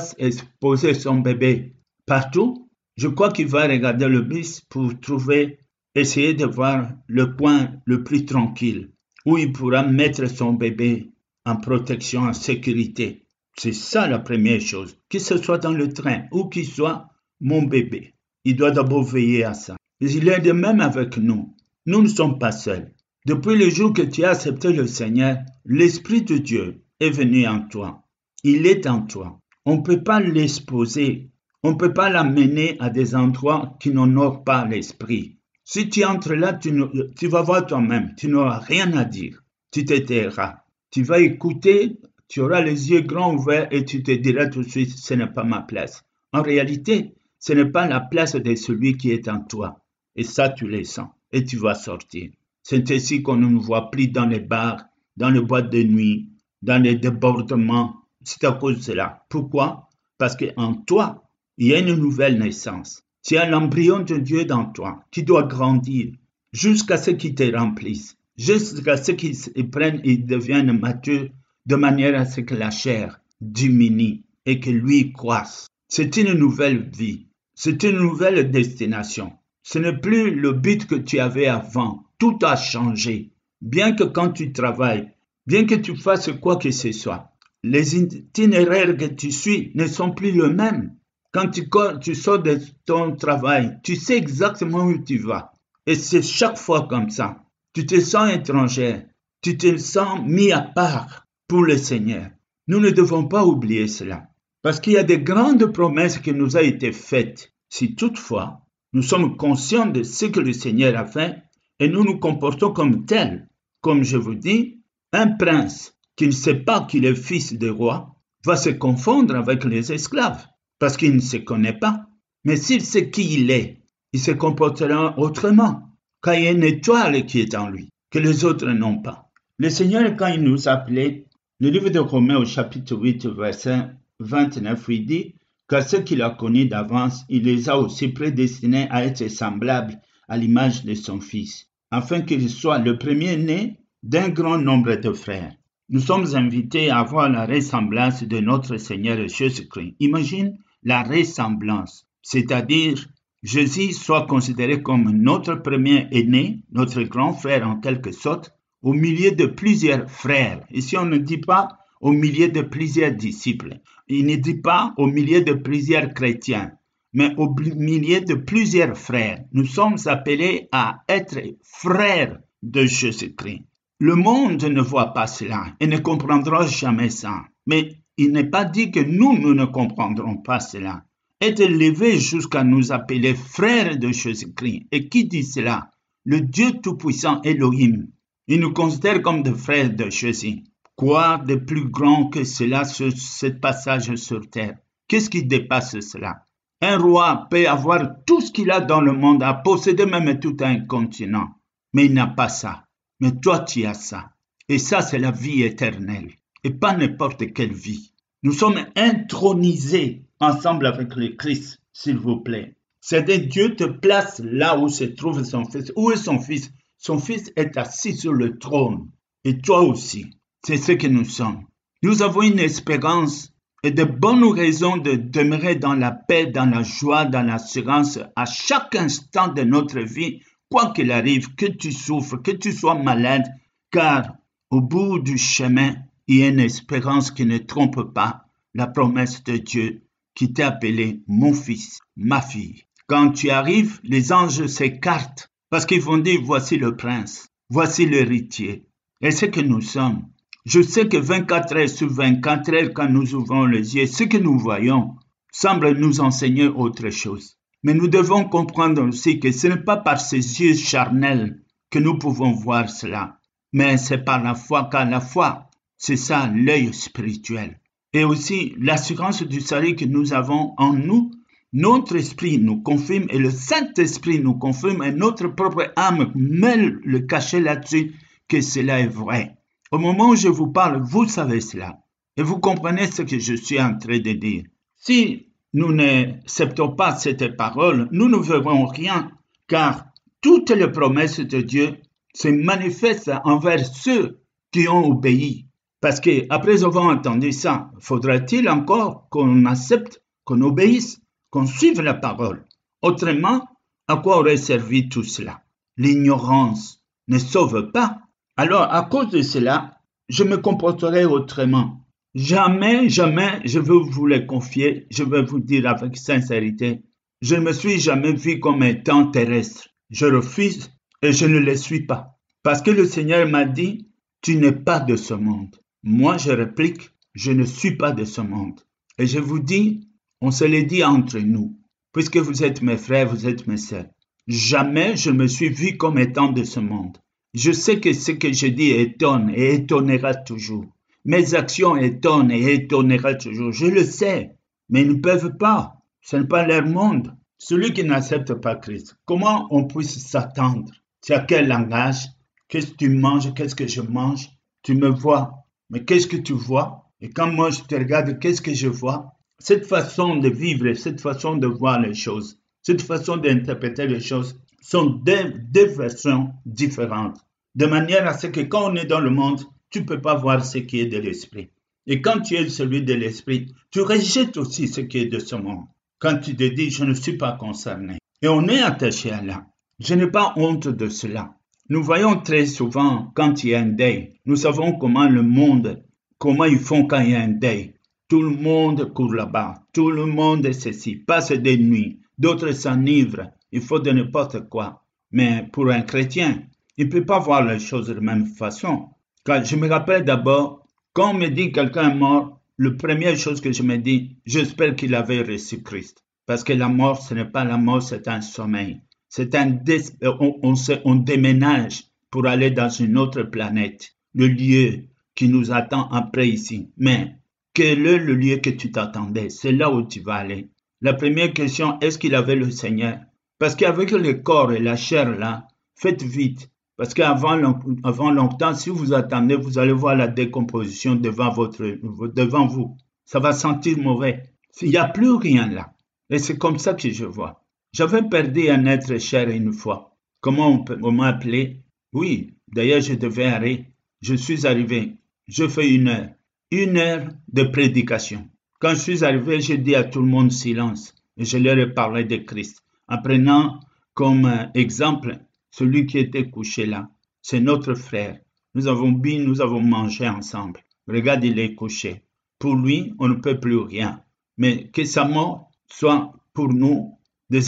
poser 0.61 0.93
son 0.93 1.21
bébé 1.21 1.77
partout? 2.05 2.69
Je 2.99 3.09
crois 3.09 3.33
qu'il 3.33 3.47
va 3.47 3.67
regarder 3.67 4.07
le 4.07 4.21
bus 4.21 4.61
pour 4.61 5.01
trouver, 5.01 5.61
essayer 5.95 6.35
de 6.35 6.47
voir 6.47 6.89
le 7.07 7.27
coin 7.27 7.73
le 7.85 8.03
plus 8.03 8.25
tranquille 8.25 8.91
où 9.27 9.39
il 9.39 9.53
pourra 9.53 9.83
mettre 9.83 10.29
son 10.29 10.53
bébé 10.53 11.13
en 11.45 11.57
protection, 11.57 12.23
en 12.23 12.33
sécurité. 12.33 13.27
C'est 13.57 13.73
ça 13.73 14.07
la 14.09 14.19
première 14.19 14.61
chose. 14.61 14.97
Que 15.09 15.19
ce 15.19 15.39
soit 15.39 15.59
dans 15.59 15.73
le 15.73 15.93
train 15.93 16.25
ou 16.33 16.49
qu'il 16.49 16.67
soit 16.67 17.09
mon 17.41 17.63
bébé, 17.63 18.15
il 18.45 18.57
doit 18.57 18.71
d'abord 18.71 19.05
veiller 19.05 19.45
à 19.45 19.55
ça. 19.55 19.77
il 20.01 20.29
est 20.29 20.41
de 20.41 20.53
même 20.53 20.81
avec 20.81 21.17
nous. 21.17 21.55
Nous 21.87 22.03
ne 22.03 22.09
sommes 22.09 22.39
pas 22.39 22.53
seuls. 22.53 22.93
Depuis 23.27 23.57
le 23.57 23.71
jour 23.71 23.93
que 23.93 24.03
tu 24.03 24.25
as 24.25 24.31
accepté 24.31 24.73
le 24.73 24.87
Seigneur, 24.87 25.39
l'Esprit 25.65 26.23
de 26.23 26.37
Dieu 26.37 26.83
est 27.01 27.11
venu 27.11 27.47
en 27.47 27.61
toi. 27.61 28.03
Il 28.43 28.67
est 28.67 28.87
en 28.87 29.03
toi. 29.03 29.41
On 29.65 29.77
ne 29.79 29.83
peut 29.83 30.03
pas 30.03 30.21
l'exposer. 30.21 31.31
On 31.63 31.73
ne 31.73 31.77
peut 31.77 31.95
pas 31.95 32.11
l'amener 32.11 32.77
à 32.81 32.91
des 32.91 33.15
endroits 33.15 33.77
qui 33.81 33.91
n'honorent 33.91 34.45
pas 34.45 34.67
l'Esprit. 34.67 35.39
Si 35.65 35.89
tu 35.89 36.05
entres 36.05 36.35
là, 36.35 36.53
tu, 36.53 37.27
vas 37.27 37.43
voir 37.43 37.67
toi-même. 37.67 38.15
Tu 38.17 38.29
n'auras 38.29 38.59
rien 38.59 38.93
à 38.97 39.05
dire. 39.05 39.43
Tu 39.71 39.85
te 39.85 39.99
tairas. 39.99 40.59
Tu 40.91 41.03
vas 41.03 41.21
écouter 41.21 41.99
tu 42.29 42.41
auras 42.41 42.63
les 42.63 42.91
yeux 42.91 43.03
grands 43.03 43.35
ouverts 43.35 43.69
et 43.71 43.85
tu 43.85 44.03
te 44.03 44.11
diras 44.11 44.47
tout 44.47 44.63
de 44.63 44.69
suite, 44.69 44.91
ce 44.91 45.15
n'est 45.15 45.29
pas 45.29 45.45
ma 45.45 45.61
place. 45.61 46.05
En 46.33 46.43
réalité, 46.43 47.15
ce 47.39 47.53
n'est 47.53 47.71
pas 47.71 47.87
la 47.87 48.01
place 48.01 48.35
de 48.35 48.55
celui 48.57 48.97
qui 48.97 49.13
est 49.13 49.29
en 49.29 49.41
toi. 49.41 49.85
Et 50.17 50.25
ça, 50.25 50.49
tu 50.49 50.67
le 50.67 50.83
sens. 50.83 51.09
Et 51.33 51.45
tu 51.45 51.59
vas 51.59 51.77
sortir. 51.77 52.31
C'est 52.63 52.91
ainsi 52.91 53.23
qu'on 53.23 53.37
ne 53.37 53.47
nous 53.47 53.61
voit 53.61 53.91
plus 53.91 54.09
dans 54.09 54.27
les 54.27 54.41
bars, 54.41 54.85
dans 55.17 55.31
les 55.31 55.41
boîtes 55.41 55.71
de 55.71 55.83
nuit, 55.83 56.29
dans 56.63 56.83
les 56.83 56.97
débordements. 56.97 57.95
C'est 58.25 58.43
à 58.43 58.53
cause 58.53 58.79
de 58.79 58.83
cela. 58.83 59.25
Pourquoi? 59.29 59.89
Parce 60.19 60.37
qu'en 60.37 60.75
toi, 60.75 61.29
il 61.59 61.69
y 61.69 61.75
a 61.75 61.79
une 61.79 61.95
nouvelle 61.95 62.39
naissance. 62.39 63.04
Tu 63.25 63.39
as 63.39 63.49
l'embryon 63.49 64.01
de 64.01 64.19
Dieu 64.19 64.45
dans 64.45 64.67
toi. 64.67 65.03
Tu 65.11 65.23
dois 65.23 65.45
grandir 65.45 66.13
jusqu'à 66.53 66.99
ce 66.99 67.11
qu'il 67.11 67.35
te 67.35 67.57
remplisse, 67.57 68.19
jusqu'à 68.37 68.99
ce 68.99 69.13
qu'il 69.13 69.71
prenne 69.71 70.03
et 70.05 70.19
devienne 70.19 70.79
mature 70.79 71.31
de 71.65 71.77
manière 71.77 72.21
à 72.21 72.27
ce 72.27 72.43
que 72.43 72.55
la 72.55 72.71
chair 72.71 73.19
diminue 73.41 74.25
et 74.45 74.61
que 74.61 74.69
lui 74.69 75.13
croisse. 75.13 75.69
C'est 75.89 76.19
une 76.19 76.35
nouvelle 76.35 76.91
vie, 76.91 77.27
c'est 77.55 77.83
une 77.85 77.97
nouvelle 77.97 78.51
destination. 78.51 79.33
Ce 79.63 79.79
n'est 79.79 79.97
plus 79.97 80.35
le 80.35 80.53
but 80.53 80.87
que 80.87 80.95
tu 80.95 81.19
avais 81.19 81.47
avant. 81.47 82.05
Tout 82.19 82.39
a 82.43 82.57
changé. 82.57 83.31
Bien 83.63 83.93
que 83.93 84.05
quand 84.05 84.33
tu 84.33 84.53
travailles, 84.53 85.09
bien 85.47 85.65
que 85.65 85.75
tu 85.75 85.97
fasses 85.97 86.31
quoi 86.43 86.57
que 86.57 86.71
ce 86.71 86.93
soit, 86.93 87.33
les 87.63 87.97
itinéraires 87.97 88.95
que 88.99 89.07
tu 89.07 89.31
suis 89.31 89.73
ne 89.75 89.87
sont 89.87 90.11
plus 90.11 90.33
les 90.33 90.51
mêmes. 90.53 90.95
Quand 91.35 91.51
tu, 91.51 92.15
sors 92.15 92.39
de 92.39 92.61
ton 92.87 93.17
travail, 93.17 93.81
tu 93.83 93.97
sais 93.97 94.17
exactement 94.17 94.85
où 94.85 94.99
tu 94.99 95.19
vas. 95.19 95.53
Et 95.85 95.97
c'est 95.97 96.23
chaque 96.23 96.57
fois 96.57 96.87
comme 96.87 97.11
ça. 97.11 97.43
Tu 97.73 97.87
te 97.87 97.99
sens 97.99 98.33
étranger, 98.33 99.07
tu 99.43 99.59
te 99.59 99.77
sens 99.77 100.21
mis 100.25 100.53
à 100.53 100.61
part 100.61 101.27
pour 101.49 101.65
le 101.65 101.77
Seigneur. 101.77 102.29
Nous 102.69 102.79
ne 102.79 102.91
devons 102.91 103.27
pas 103.27 103.45
oublier 103.45 103.89
cela, 103.89 104.29
parce 104.63 104.79
qu'il 104.79 104.93
y 104.93 104.97
a 104.97 105.03
de 105.03 105.17
grandes 105.17 105.67
promesses 105.73 106.19
qui 106.19 106.33
nous 106.33 106.57
ont 106.57 106.61
été 106.61 106.93
faites. 106.93 107.53
Si 107.69 107.97
toutefois 107.97 108.61
nous 108.93 109.03
sommes 109.03 109.37
conscients 109.37 109.87
de 109.87 110.05
ce 110.05 110.27
que 110.27 110.39
le 110.39 110.53
Seigneur 110.53 110.97
a 110.97 111.05
fait 111.05 111.43
et 111.81 111.89
nous 111.89 112.05
nous 112.05 112.21
comportons 112.21 112.73
comme 112.73 113.07
tels, 113.07 113.49
comme 113.81 114.05
je 114.05 114.19
vous 114.19 114.37
dis, 114.37 114.79
un 115.13 115.27
prince 115.27 115.97
qui 116.15 116.29
ne 116.29 116.33
sait 116.33 116.61
pas 116.61 116.83
qu'il 116.83 117.05
est 117.05 117.17
fils 117.17 117.55
de 117.55 117.69
roi 117.69 118.15
va 118.45 118.55
se 118.55 118.71
confondre 118.71 119.35
avec 119.35 119.65
les 119.65 119.93
esclaves 119.93 120.47
parce 120.85 120.99
qu'il 120.99 121.15
ne 121.15 121.21
se 121.21 121.39
connaît 121.39 121.79
pas. 121.79 122.09
Mais 122.45 122.57
s'il 122.57 122.83
sait 122.83 123.09
qui 123.09 123.37
il 123.37 123.51
est, 123.51 123.79
il 124.13 124.21
se 124.21 124.33
comportera 124.33 125.19
autrement, 125.19 125.81
car 126.23 126.35
il 126.35 126.45
y 126.45 126.47
a 126.47 126.51
une 126.51 126.63
étoile 126.63 127.25
qui 127.25 127.41
est 127.41 127.55
en 127.55 127.71
lui, 127.71 127.89
que 128.11 128.19
les 128.19 128.45
autres 128.45 128.69
n'ont 128.69 128.99
pas. 128.99 129.31
Le 129.57 129.71
Seigneur, 129.71 130.15
quand 130.15 130.27
il 130.27 130.43
nous 130.43 130.69
appelait, 130.69 131.25
le 131.59 131.71
livre 131.71 131.89
de 131.89 132.01
Romains 132.01 132.37
au 132.37 132.45
chapitre 132.45 132.97
8, 132.97 133.29
verset 133.29 133.87
29, 134.21 134.85
il 134.91 135.07
dit 135.07 135.35
Car 135.71 135.83
ceux 135.83 136.01
qu'il 136.01 136.21
a 136.21 136.29
connus 136.29 136.67
d'avance, 136.67 137.25
il 137.31 137.45
les 137.45 137.71
a 137.71 137.79
aussi 137.79 138.09
prédestinés 138.09 138.87
à 138.91 139.07
être 139.07 139.27
semblables 139.29 139.99
à 140.29 140.37
l'image 140.37 140.85
de 140.85 140.93
son 140.93 141.19
Fils, 141.19 141.71
afin 141.91 142.21
qu'il 142.21 142.51
soit 142.51 142.79
le 142.79 142.99
premier-né 142.99 143.79
d'un 144.03 144.29
grand 144.29 144.59
nombre 144.59 144.97
de 144.97 145.15
frères. 145.15 145.55
Nous 145.89 146.01
sommes 146.01 146.37
invités 146.37 146.91
à 146.91 147.03
voir 147.05 147.31
la 147.31 147.47
ressemblance 147.47 148.23
de 148.23 148.41
notre 148.41 148.77
Seigneur 148.77 149.27
Jésus-Christ. 149.27 149.97
Imagine 150.01 150.59
la 150.85 151.03
ressemblance, 151.03 152.07
c'est-à-dire 152.23 153.09
Jésus 153.43 153.93
soit 153.93 154.27
considéré 154.27 154.83
comme 154.83 155.11
notre 155.11 155.57
premier 155.57 156.09
aîné, 156.13 156.61
notre 156.73 157.03
grand 157.03 157.35
frère 157.35 157.69
en 157.69 157.81
quelque 157.81 158.13
sorte, 158.13 158.53
au 158.83 158.93
milieu 158.93 159.33
de 159.33 159.47
plusieurs 159.47 160.11
frères. 160.11 160.65
Ici, 160.71 160.97
on 160.97 161.05
ne 161.07 161.19
dit 161.19 161.39
pas 161.39 161.69
au 162.01 162.13
milieu 162.13 162.49
de 162.49 162.63
plusieurs 162.63 163.13
disciples. 163.13 163.81
Il 164.09 164.27
ne 164.27 164.37
dit 164.37 164.61
pas 164.61 164.95
au 164.97 165.07
milieu 165.07 165.43
de 165.43 165.55
plusieurs 165.55 166.13
chrétiens, 166.13 166.73
mais 167.13 167.35
au 167.37 167.55
milieu 167.77 168.21
de 168.21 168.35
plusieurs 168.35 168.97
frères. 168.97 169.45
Nous 169.53 169.67
sommes 169.67 169.97
appelés 170.07 170.69
à 170.73 171.03
être 171.09 171.39
frères 171.63 172.39
de 172.63 172.85
Jésus-Christ. 172.85 173.63
Le 173.99 174.17
monde 174.17 174.65
ne 174.65 174.81
voit 174.83 175.15
pas 175.15 175.27
cela 175.27 175.67
et 175.81 175.87
ne 175.87 175.99
comprendra 175.99 176.67
jamais 176.67 177.11
ça. 177.11 177.45
Mais 177.67 178.04
il 178.17 178.33
n'est 178.33 178.51
pas 178.51 178.65
dit 178.65 178.91
que 178.91 179.01
nous, 179.01 179.39
nous 179.39 179.55
ne 179.55 179.65
comprendrons 179.65 180.37
pas 180.37 180.61
cela. 180.61 181.05
Être 181.41 181.61
élevé 181.61 182.19
jusqu'à 182.19 182.65
nous 182.65 182.93
appeler 182.93 183.35
frères 183.35 183.99
de 183.99 184.13
Jésus-Christ. 184.13 184.87
Et 184.93 185.09
qui 185.09 185.25
dit 185.27 185.45
cela? 185.45 185.91
Le 186.25 186.41
Dieu 186.41 186.81
Tout-Puissant 186.83 187.43
Elohim, 187.43 188.07
il 188.47 188.61
nous 188.61 188.73
considère 188.73 189.21
comme 189.21 189.43
des 189.43 189.55
frères 189.55 189.91
de 189.91 190.11
Jésus. 190.11 190.63
Quoi 190.97 191.39
de 191.39 191.57
plus 191.57 191.89
grand 191.89 192.29
que 192.29 192.45
cela 192.45 192.85
sur 192.85 193.13
ce 193.13 193.47
passage 193.47 194.15
sur 194.15 194.49
terre? 194.49 194.79
Qu'est-ce 195.09 195.29
qui 195.29 195.45
dépasse 195.45 195.99
cela? 196.01 196.47
Un 196.81 196.99
roi 196.99 197.47
peut 197.51 197.69
avoir 197.69 198.25
tout 198.27 198.41
ce 198.41 198.53
qu'il 198.53 198.71
a 198.71 198.81
dans 198.81 199.01
le 199.01 199.13
monde, 199.13 199.43
à 199.43 199.55
posséder 199.55 200.07
même 200.07 200.39
tout 200.39 200.57
un 200.61 200.81
continent, 200.81 201.49
mais 201.93 202.07
il 202.07 202.15
n'a 202.15 202.27
pas 202.27 202.49
ça. 202.49 202.85
Mais 203.21 203.33
toi, 203.41 203.61
tu 203.61 203.85
as 203.85 203.95
ça. 203.95 204.31
Et 204.69 204.79
ça, 204.79 205.03
c'est 205.03 205.19
la 205.19 205.31
vie 205.31 205.63
éternelle, 205.63 206.31
et 206.65 206.71
pas 206.71 206.97
n'importe 206.97 207.53
quelle 207.53 207.73
vie. 207.73 208.13
Nous 208.43 208.53
sommes 208.53 208.85
intronisés 208.97 210.25
ensemble 210.41 210.87
avec 210.87 211.15
le 211.15 211.29
Christ, 211.29 211.81
s'il 211.93 212.17
vous 212.17 212.41
plaît. 212.41 212.77
C'est 213.01 213.25
que 213.25 213.37
Dieu 213.37 213.77
te 213.77 213.85
place 213.85 214.41
là 214.45 214.79
où 214.79 214.89
se 214.89 215.05
trouve 215.05 215.45
son 215.45 215.65
fils. 215.65 215.93
Où 215.95 216.11
est 216.11 216.17
son 216.17 216.41
fils 216.41 216.71
son 217.05 217.19
Fils 217.19 217.53
est 217.57 217.77
assis 217.77 218.17
sur 218.17 218.33
le 218.33 218.59
trône. 218.59 219.11
Et 219.45 219.59
toi 219.59 219.83
aussi, 219.83 220.31
c'est 220.65 220.79
ce 220.79 220.93
que 220.93 221.07
nous 221.07 221.27
sommes. 221.27 221.67
Nous 222.03 222.23
avons 222.23 222.41
une 222.41 222.59
espérance 222.59 223.53
et 223.83 223.91
de 223.91 224.05
bonnes 224.05 224.45
raisons 224.45 224.97
de 224.97 225.13
demeurer 225.13 225.75
dans 225.75 225.93
la 225.95 226.13
paix, 226.13 226.47
dans 226.47 226.65
la 226.65 226.83
joie, 226.83 227.27
dans 227.27 227.43
l'assurance 227.43 228.19
à 228.37 228.47
chaque 228.47 228.95
instant 228.95 229.49
de 229.49 229.61
notre 229.65 230.01
vie, 230.01 230.41
quoi 230.71 230.95
qu'il 230.95 231.13
arrive, 231.13 231.55
que 231.57 231.67
tu 231.67 231.93
souffres, 231.93 232.39
que 232.39 232.53
tu 232.53 232.73
sois 232.73 232.95
malade, 232.95 233.45
car 233.91 234.37
au 234.71 234.81
bout 234.81 235.19
du 235.19 235.37
chemin, 235.37 235.97
a 236.29 236.49
une 236.49 236.61
espérance 236.61 237.31
qui 237.31 237.47
ne 237.47 237.59
trompe 237.59 238.13
pas, 238.15 238.47
la 238.75 238.87
promesse 238.87 239.43
de 239.45 239.57
Dieu 239.57 240.03
qui 240.35 240.53
t'a 240.53 240.69
appelé 240.69 241.23
mon 241.27 241.53
fils, 241.53 242.01
ma 242.17 242.41
fille. 242.41 242.85
Quand 243.07 243.31
tu 243.31 243.51
arrives, 243.51 244.01
les 244.03 244.33
anges 244.33 244.67
s'écartent 244.67 245.51
parce 245.71 245.87
qu'ils 245.87 246.01
vont 246.01 246.19
dire, 246.19 246.41
voici 246.43 246.77
le 246.77 246.97
prince, 246.97 247.49
voici 247.69 248.07
l'héritier. 248.07 248.89
Et 249.21 249.31
ce 249.31 249.47
que 249.47 249.61
nous 249.61 249.81
sommes. 249.81 250.29
Je 250.65 250.81
sais 250.81 251.09
que 251.09 251.17
24 251.17 251.77
heures 251.77 251.89
sur 251.89 252.11
24 252.11 252.75
heures, 252.75 252.95
quand 252.95 253.09
nous 253.09 253.35
ouvrons 253.35 253.67
les 253.67 253.97
yeux, 253.97 254.07
ce 254.07 254.25
que 254.25 254.39
nous 254.39 254.59
voyons 254.59 255.17
semble 255.53 255.93
nous 255.93 256.21
enseigner 256.21 256.69
autre 256.69 257.11
chose. 257.11 257.57
Mais 257.83 257.93
nous 257.93 258.09
devons 258.09 258.45
comprendre 258.45 259.03
aussi 259.03 259.39
que 259.41 259.53
ce 259.53 259.67
n'est 259.67 259.77
pas 259.77 259.99
par 259.99 260.21
ces 260.21 260.39
yeux 260.39 260.75
charnels 260.75 261.63
que 261.91 261.99
nous 261.99 262.19
pouvons 262.19 262.53
voir 262.53 262.89
cela, 262.89 263.39
mais 263.73 263.99
c'est 263.99 264.25
par 264.25 264.43
la 264.43 264.55
foi 264.55 264.89
qu'à 264.91 265.05
la 265.05 265.21
foi, 265.21 265.69
c'est 265.97 266.17
ça 266.17 266.51
l'œil 266.55 266.93
spirituel. 266.93 267.81
Et 268.13 268.25
aussi 268.25 268.75
l'assurance 268.79 269.43
du 269.43 269.61
salut 269.61 269.97
que 269.97 270.05
nous 270.05 270.33
avons 270.33 270.75
en 270.77 270.93
nous 270.93 271.31
notre 271.77 272.15
esprit 272.15 272.59
nous 272.59 272.81
confirme 272.83 273.27
et 273.31 273.39
le 273.39 273.51
Saint-Esprit 273.51 274.39
nous 274.39 274.55
confirme 274.55 275.03
et 275.03 275.11
notre 275.11 275.49
propre 275.49 275.93
âme 275.97 276.31
met 276.37 276.77
le 276.77 277.19
cachet 277.19 277.61
là-dessus 277.61 278.15
que 278.47 278.61
cela 278.61 279.01
est 279.01 279.09
vrai. 279.09 279.57
Au 279.91 279.99
moment 279.99 280.29
où 280.29 280.37
je 280.37 280.47
vous 280.47 280.69
parle, 280.69 281.03
vous 281.03 281.27
savez 281.27 281.61
cela 281.61 281.99
et 282.37 282.45
vous 282.45 282.61
comprenez 282.61 283.09
ce 283.09 283.23
que 283.23 283.41
je 283.41 283.55
suis 283.55 283.81
en 283.81 283.99
train 283.99 284.21
de 284.21 284.33
dire. 284.35 284.63
Si 284.97 285.49
nous 285.73 285.93
n'acceptons 285.93 286.95
pas 286.95 287.17
cette 287.17 287.57
parole, 287.57 288.09
nous 288.13 288.29
ne 288.29 288.37
verrons 288.37 288.87
rien 288.87 289.33
car 289.67 290.07
toutes 290.41 290.71
les 290.71 290.89
promesses 290.89 291.41
de 291.41 291.61
Dieu 291.61 291.97
se 292.35 292.47
manifestent 292.47 293.33
envers 293.45 293.85
ceux 293.85 294.41
qui 294.71 294.87
ont 294.87 295.05
obéi. 295.05 295.67
Parce 296.05 296.21
que 296.21 296.45
après 296.51 296.85
avoir 296.85 297.07
entendu 297.07 297.51
ça, 297.51 297.91
faudra-t-il 297.99 298.69
encore 298.69 299.27
qu'on 299.31 299.65
accepte, 299.65 300.23
qu'on 300.45 300.61
obéisse 300.61 301.23
qu'on 301.49 301.65
suive 301.65 302.03
la 302.03 302.13
parole? 302.13 302.67
Autrement, 303.01 303.67
à 304.07 304.19
quoi 304.19 304.41
aurait 304.41 304.59
servi 304.59 305.09
tout 305.09 305.23
cela? 305.23 305.63
L'ignorance 305.97 307.03
ne 307.29 307.39
sauve 307.39 307.91
pas. 307.91 308.19
Alors, 308.59 308.93
à 308.93 309.05
cause 309.05 309.31
de 309.31 309.41
cela, 309.41 309.99
je 310.29 310.45
me 310.45 310.59
comporterai 310.59 311.25
autrement. 311.25 312.05
Jamais, 312.35 313.09
jamais, 313.09 313.63
je 313.65 313.79
veux 313.79 313.97
vous 313.97 314.27
les 314.27 314.45
confier, 314.45 315.07
je 315.11 315.25
veux 315.25 315.47
vous 315.47 315.61
dire 315.61 315.89
avec 315.89 316.19
sincérité, 316.19 317.01
je 317.41 317.55
ne 317.55 317.63
me 317.63 317.73
suis 317.73 317.99
jamais 317.99 318.35
vu 318.35 318.61
comme 318.61 318.83
étant 318.83 319.31
terrestre. 319.31 319.89
Je 320.11 320.27
refuse 320.27 320.91
et 321.23 321.33
je 321.33 321.47
ne 321.47 321.61
le 321.61 321.75
suis 321.77 322.05
pas. 322.05 322.37
Parce 322.63 322.83
que 322.83 322.91
le 322.91 323.07
Seigneur 323.07 323.49
m'a 323.49 323.65
dit, 323.65 324.11
tu 324.43 324.57
n'es 324.57 324.73
pas 324.73 325.01
de 325.01 325.17
ce 325.17 325.33
monde. 325.33 325.75
Moi, 326.07 326.37
je 326.37 326.51
réplique, 326.51 327.13
je 327.35 327.51
ne 327.51 327.65
suis 327.65 327.97
pas 327.97 328.13
de 328.13 328.27
ce 328.27 328.43
monde. 328.43 328.79
Et 329.19 329.27
je 329.27 329.39
vous 329.39 329.59
dis, 329.59 330.07
on 330.43 330.51
se 330.51 330.65
l'est 330.65 330.83
dit 330.83 331.03
entre 331.03 331.39
nous, 331.39 331.79
puisque 332.13 332.37
vous 332.37 332.63
êtes 332.63 332.83
mes 332.83 332.99
frères, 332.99 333.27
vous 333.27 333.47
êtes 333.47 333.67
mes 333.67 333.79
sœurs. 333.79 334.05
Jamais 334.47 335.17
je 335.17 335.31
me 335.31 335.47
suis 335.47 335.71
vu 335.71 335.97
comme 335.97 336.19
étant 336.19 336.53
de 336.53 336.63
ce 336.63 336.79
monde. 336.79 337.17
Je 337.55 337.73
sais 337.73 338.01
que 338.01 338.13
ce 338.13 338.33
que 338.33 338.53
je 338.53 338.67
dis 338.67 338.91
étonne 338.91 339.49
et 339.49 339.77
étonnera 339.77 340.35
toujours. 340.35 340.85
Mes 341.25 341.55
actions 341.55 341.97
étonnent 341.97 342.51
et 342.51 342.75
étonnera 342.75 343.35
toujours. 343.35 343.73
Je 343.73 343.87
le 343.87 344.05
sais, 344.05 344.59
mais 344.91 345.01
ils 345.01 345.09
ne 345.09 345.23
peuvent 345.23 345.57
pas. 345.57 346.03
Ce 346.21 346.37
n'est 346.37 346.47
pas 346.47 346.67
leur 346.67 346.85
monde. 346.85 347.35
Celui 347.57 347.95
qui 347.95 348.05
n'accepte 348.05 348.53
pas 348.53 348.77
Christ, 348.77 349.17
comment 349.25 349.69
on 349.71 349.87
puisse 349.87 350.19
s'attendre? 350.19 350.93
Tu 351.23 351.33
as 351.33 351.41
quel 351.41 351.67
langage? 351.67 352.27
Qu'est-ce 352.69 352.89
que 352.89 352.97
tu 352.97 353.09
manges? 353.09 353.55
Qu'est-ce 353.55 353.75
que 353.75 353.87
je 353.87 354.03
mange? 354.03 354.51
Tu 354.83 354.95
me 354.95 355.09
vois. 355.09 355.64
Mais 355.91 356.05
qu'est-ce 356.05 356.27
que 356.27 356.37
tu 356.37 356.53
vois? 356.53 357.11
Et 357.21 357.31
quand 357.31 357.51
moi 357.51 357.71
je 357.71 357.83
te 357.83 357.95
regarde, 357.95 358.39
qu'est-ce 358.39 358.63
que 358.63 358.75
je 358.75 358.89
vois? 358.89 359.33
Cette 359.59 359.87
façon 359.87 360.37
de 360.37 360.49
vivre, 360.49 360.93
cette 360.95 361.21
façon 361.21 361.57
de 361.57 361.67
voir 361.67 362.01
les 362.01 362.15
choses, 362.15 362.59
cette 362.83 363.03
façon 363.03 363.37
d'interpréter 363.37 364.07
les 364.07 364.21
choses 364.21 364.59
sont 364.83 365.07
deux, 365.07 365.87
versions 365.87 366.53
différentes. 366.67 367.39
De 367.75 367.87
manière 367.87 368.27
à 368.27 368.37
ce 368.37 368.47
que 368.49 368.61
quand 368.61 368.93
on 368.93 368.97
est 368.97 369.07
dans 369.07 369.21
le 369.21 369.31
monde, 369.31 369.63
tu 369.91 370.01
ne 370.01 370.05
peux 370.05 370.21
pas 370.21 370.35
voir 370.35 370.65
ce 370.65 370.79
qui 370.79 371.01
est 371.01 371.07
de 371.07 371.19
l'esprit. 371.19 371.71
Et 372.07 372.21
quand 372.21 372.41
tu 372.41 372.55
es 372.57 372.69
celui 372.69 373.03
de 373.03 373.15
l'esprit, 373.15 373.75
tu 373.91 374.03
rejettes 374.03 374.59
aussi 374.59 374.89
ce 374.89 375.01
qui 375.01 375.19
est 375.19 375.27
de 375.27 375.39
ce 375.39 375.57
monde. 375.57 375.87
Quand 376.19 376.39
tu 376.39 376.55
te 376.55 376.65
dis, 376.65 376.91
je 376.91 377.05
ne 377.05 377.15
suis 377.15 377.39
pas 377.39 377.53
concerné. 377.53 378.19
Et 378.43 378.49
on 378.49 378.69
est 378.69 378.83
attaché 378.83 379.31
à 379.31 379.41
là. 379.41 379.67
Je 379.99 380.15
n'ai 380.15 380.27
pas 380.27 380.53
honte 380.57 380.89
de 380.89 381.09
cela. 381.09 381.55
Nous 381.95 382.03
voyons 382.03 382.41
très 382.41 382.67
souvent 382.67 383.31
quand 383.37 383.63
il 383.63 383.71
y 383.71 383.75
a 383.77 383.79
un 383.79 383.87
deuil, 383.87 384.41
nous 384.47 384.57
savons 384.57 384.99
comment 384.99 385.29
le 385.29 385.43
monde, 385.43 386.03
comment 386.39 386.65
ils 386.65 386.81
font 386.81 387.07
quand 387.07 387.21
il 387.21 387.31
y 387.31 387.37
a 387.37 387.43
un 387.43 387.47
deuil. 387.47 387.95
Tout 388.29 388.43
le 388.43 388.51
monde 388.51 389.13
court 389.13 389.33
là-bas, 389.33 389.75
tout 389.93 390.11
le 390.11 390.27
monde 390.27 390.73
ceci, 390.73 391.15
passe 391.15 391.53
des 391.53 391.79
nuits, 391.79 392.19
d'autres 392.37 392.73
s'enivrent, 392.73 393.53
il 393.71 393.81
faut 393.81 394.01
de 394.01 394.11
n'importe 394.11 394.69
quoi. 394.69 395.05
Mais 395.31 395.69
pour 395.73 395.89
un 395.89 396.03
chrétien, 396.03 396.65
il 396.97 397.07
ne 397.07 397.13
peut 397.13 397.25
pas 397.25 397.39
voir 397.39 397.65
les 397.65 397.79
choses 397.79 398.09
de 398.09 398.15
la 398.15 398.21
même 398.21 398.47
façon. 398.47 399.11
Quand 399.45 399.63
je 399.65 399.77
me 399.77 399.89
rappelle 399.89 400.25
d'abord, 400.25 400.85
quand 401.13 401.31
on 401.31 401.35
me 401.35 401.47
dit 401.47 401.71
quelqu'un 401.71 402.11
est 402.11 402.17
mort, 402.17 402.61
la 402.77 402.91
première 402.91 403.37
chose 403.37 403.61
que 403.61 403.71
je 403.71 403.85
me 403.85 403.99
dis, 403.99 404.39
j'espère 404.47 404.97
qu'il 404.97 405.15
avait 405.15 405.43
reçu 405.43 405.81
Christ. 405.81 406.25
Parce 406.45 406.65
que 406.65 406.73
la 406.73 406.89
mort, 406.89 407.23
ce 407.23 407.35
n'est 407.35 407.45
pas 407.45 407.63
la 407.63 407.79
mort, 407.79 408.03
c'est 408.03 408.27
un 408.27 408.41
sommeil. 408.41 409.01
C'est 409.37 409.57
un 409.57 409.81
on, 410.23 410.75
on, 411.05 411.15
déménage 411.17 412.05
pour 412.31 412.47
aller 412.47 412.71
dans 412.71 412.89
une 412.89 413.19
autre 413.19 413.43
planète, 413.43 414.15
le 414.33 414.47
lieu 414.47 415.07
qui 415.35 415.49
nous 415.49 415.73
attend 415.73 416.09
après 416.11 416.49
ici. 416.49 416.93
Mais 416.99 417.35
quel 417.73 418.07
est 418.07 418.19
le 418.19 418.35
lieu 418.37 418.59
que 418.59 418.71
tu 418.71 418.93
t'attendais? 418.93 419.49
C'est 419.49 419.73
là 419.73 419.91
où 419.91 420.07
tu 420.07 420.21
vas 420.21 420.35
aller. 420.35 420.69
La 421.01 421.15
première 421.15 421.53
question, 421.53 421.99
est-ce 421.99 422.17
qu'il 422.17 422.37
avait 422.37 422.55
le 422.55 422.71
Seigneur? 422.71 423.19
Parce 423.59 423.75
qu'avec 423.75 424.13
le 424.13 424.35
corps 424.35 424.73
et 424.73 424.79
la 424.79 424.95
chair 424.95 425.37
là, 425.37 425.67
faites 425.97 426.23
vite. 426.23 426.71
Parce 426.97 427.13
qu'avant 427.13 427.59
avant 428.05 428.31
longtemps, 428.31 428.75
si 428.75 428.89
vous 428.89 429.15
attendez, 429.15 429.57
vous 429.57 429.81
allez 429.81 429.93
voir 429.93 430.15
la 430.15 430.29
décomposition 430.29 431.17
devant, 431.17 431.51
votre, 431.51 431.83
devant 432.29 432.69
vous. 432.69 432.97
Ça 433.25 433.41
va 433.41 433.53
sentir 433.53 433.99
mauvais. 433.99 434.45
Il 434.81 434.91
n'y 434.91 434.97
a 434.97 435.09
plus 435.09 435.33
rien 435.33 435.67
là. 435.67 435.93
Et 436.31 436.39
c'est 436.39 436.57
comme 436.57 436.79
ça 436.79 436.95
que 436.95 437.11
je 437.11 437.25
vois. 437.25 437.64
J'avais 437.95 438.25
perdu 438.29 438.71
un 438.71 438.87
être 438.87 439.19
cher 439.21 439.49
une 439.49 439.73
fois. 439.73 440.17
Comment 440.41 440.85
on, 441.03 441.13
m'a 441.13 441.29
appelé? 441.29 441.85
Oui, 442.13 442.55
d'ailleurs, 442.67 443.01
je 443.01 443.15
devais 443.15 443.45
aller. 443.45 443.93
Je 444.21 444.35
suis 444.35 444.67
arrivé. 444.67 445.13
Je 445.47 445.69
fais 445.69 445.95
une 445.95 446.09
heure. 446.09 446.31
Une 446.73 446.97
heure 446.97 447.29
de 447.53 447.63
prédication. 447.63 448.49
Quand 448.81 448.97
je 448.97 449.01
suis 449.01 449.25
arrivé, 449.25 449.61
j'ai 449.61 449.79
dit 449.79 449.95
à 449.95 450.03
tout 450.03 450.19
le 450.19 450.27
monde 450.27 450.51
silence 450.51 451.15
et 451.37 451.45
je 451.45 451.57
leur 451.57 451.79
ai 451.79 451.95
parlé 451.95 452.25
de 452.25 452.39
Christ, 452.39 452.83
en 453.07 453.23
prenant 453.23 453.79
comme 454.15 454.47
euh, 454.47 454.67
exemple 454.75 455.39
celui 455.71 456.07
qui 456.07 456.19
était 456.19 456.51
couché 456.51 456.87
là. 456.87 457.09
C'est 457.43 457.61
notre 457.61 457.95
frère. 457.95 458.41
Nous 458.75 458.89
avons 458.89 459.13
bu, 459.13 459.37
nous 459.37 459.61
avons 459.61 459.81
mangé 459.81 460.29
ensemble. 460.29 460.81
Regarde, 461.07 461.45
il 461.45 461.61
est 461.61 461.77
couché. 461.77 462.25
Pour 462.59 462.75
lui, 462.75 463.15
on 463.21 463.29
ne 463.29 463.35
peut 463.35 463.61
plus 463.61 463.79
rien. 463.79 464.25
Mais 464.59 464.89
que 464.89 465.05
sa 465.05 465.25
mort 465.29 465.71
soit 465.87 466.33
pour 466.55 466.73
nous 466.73 467.17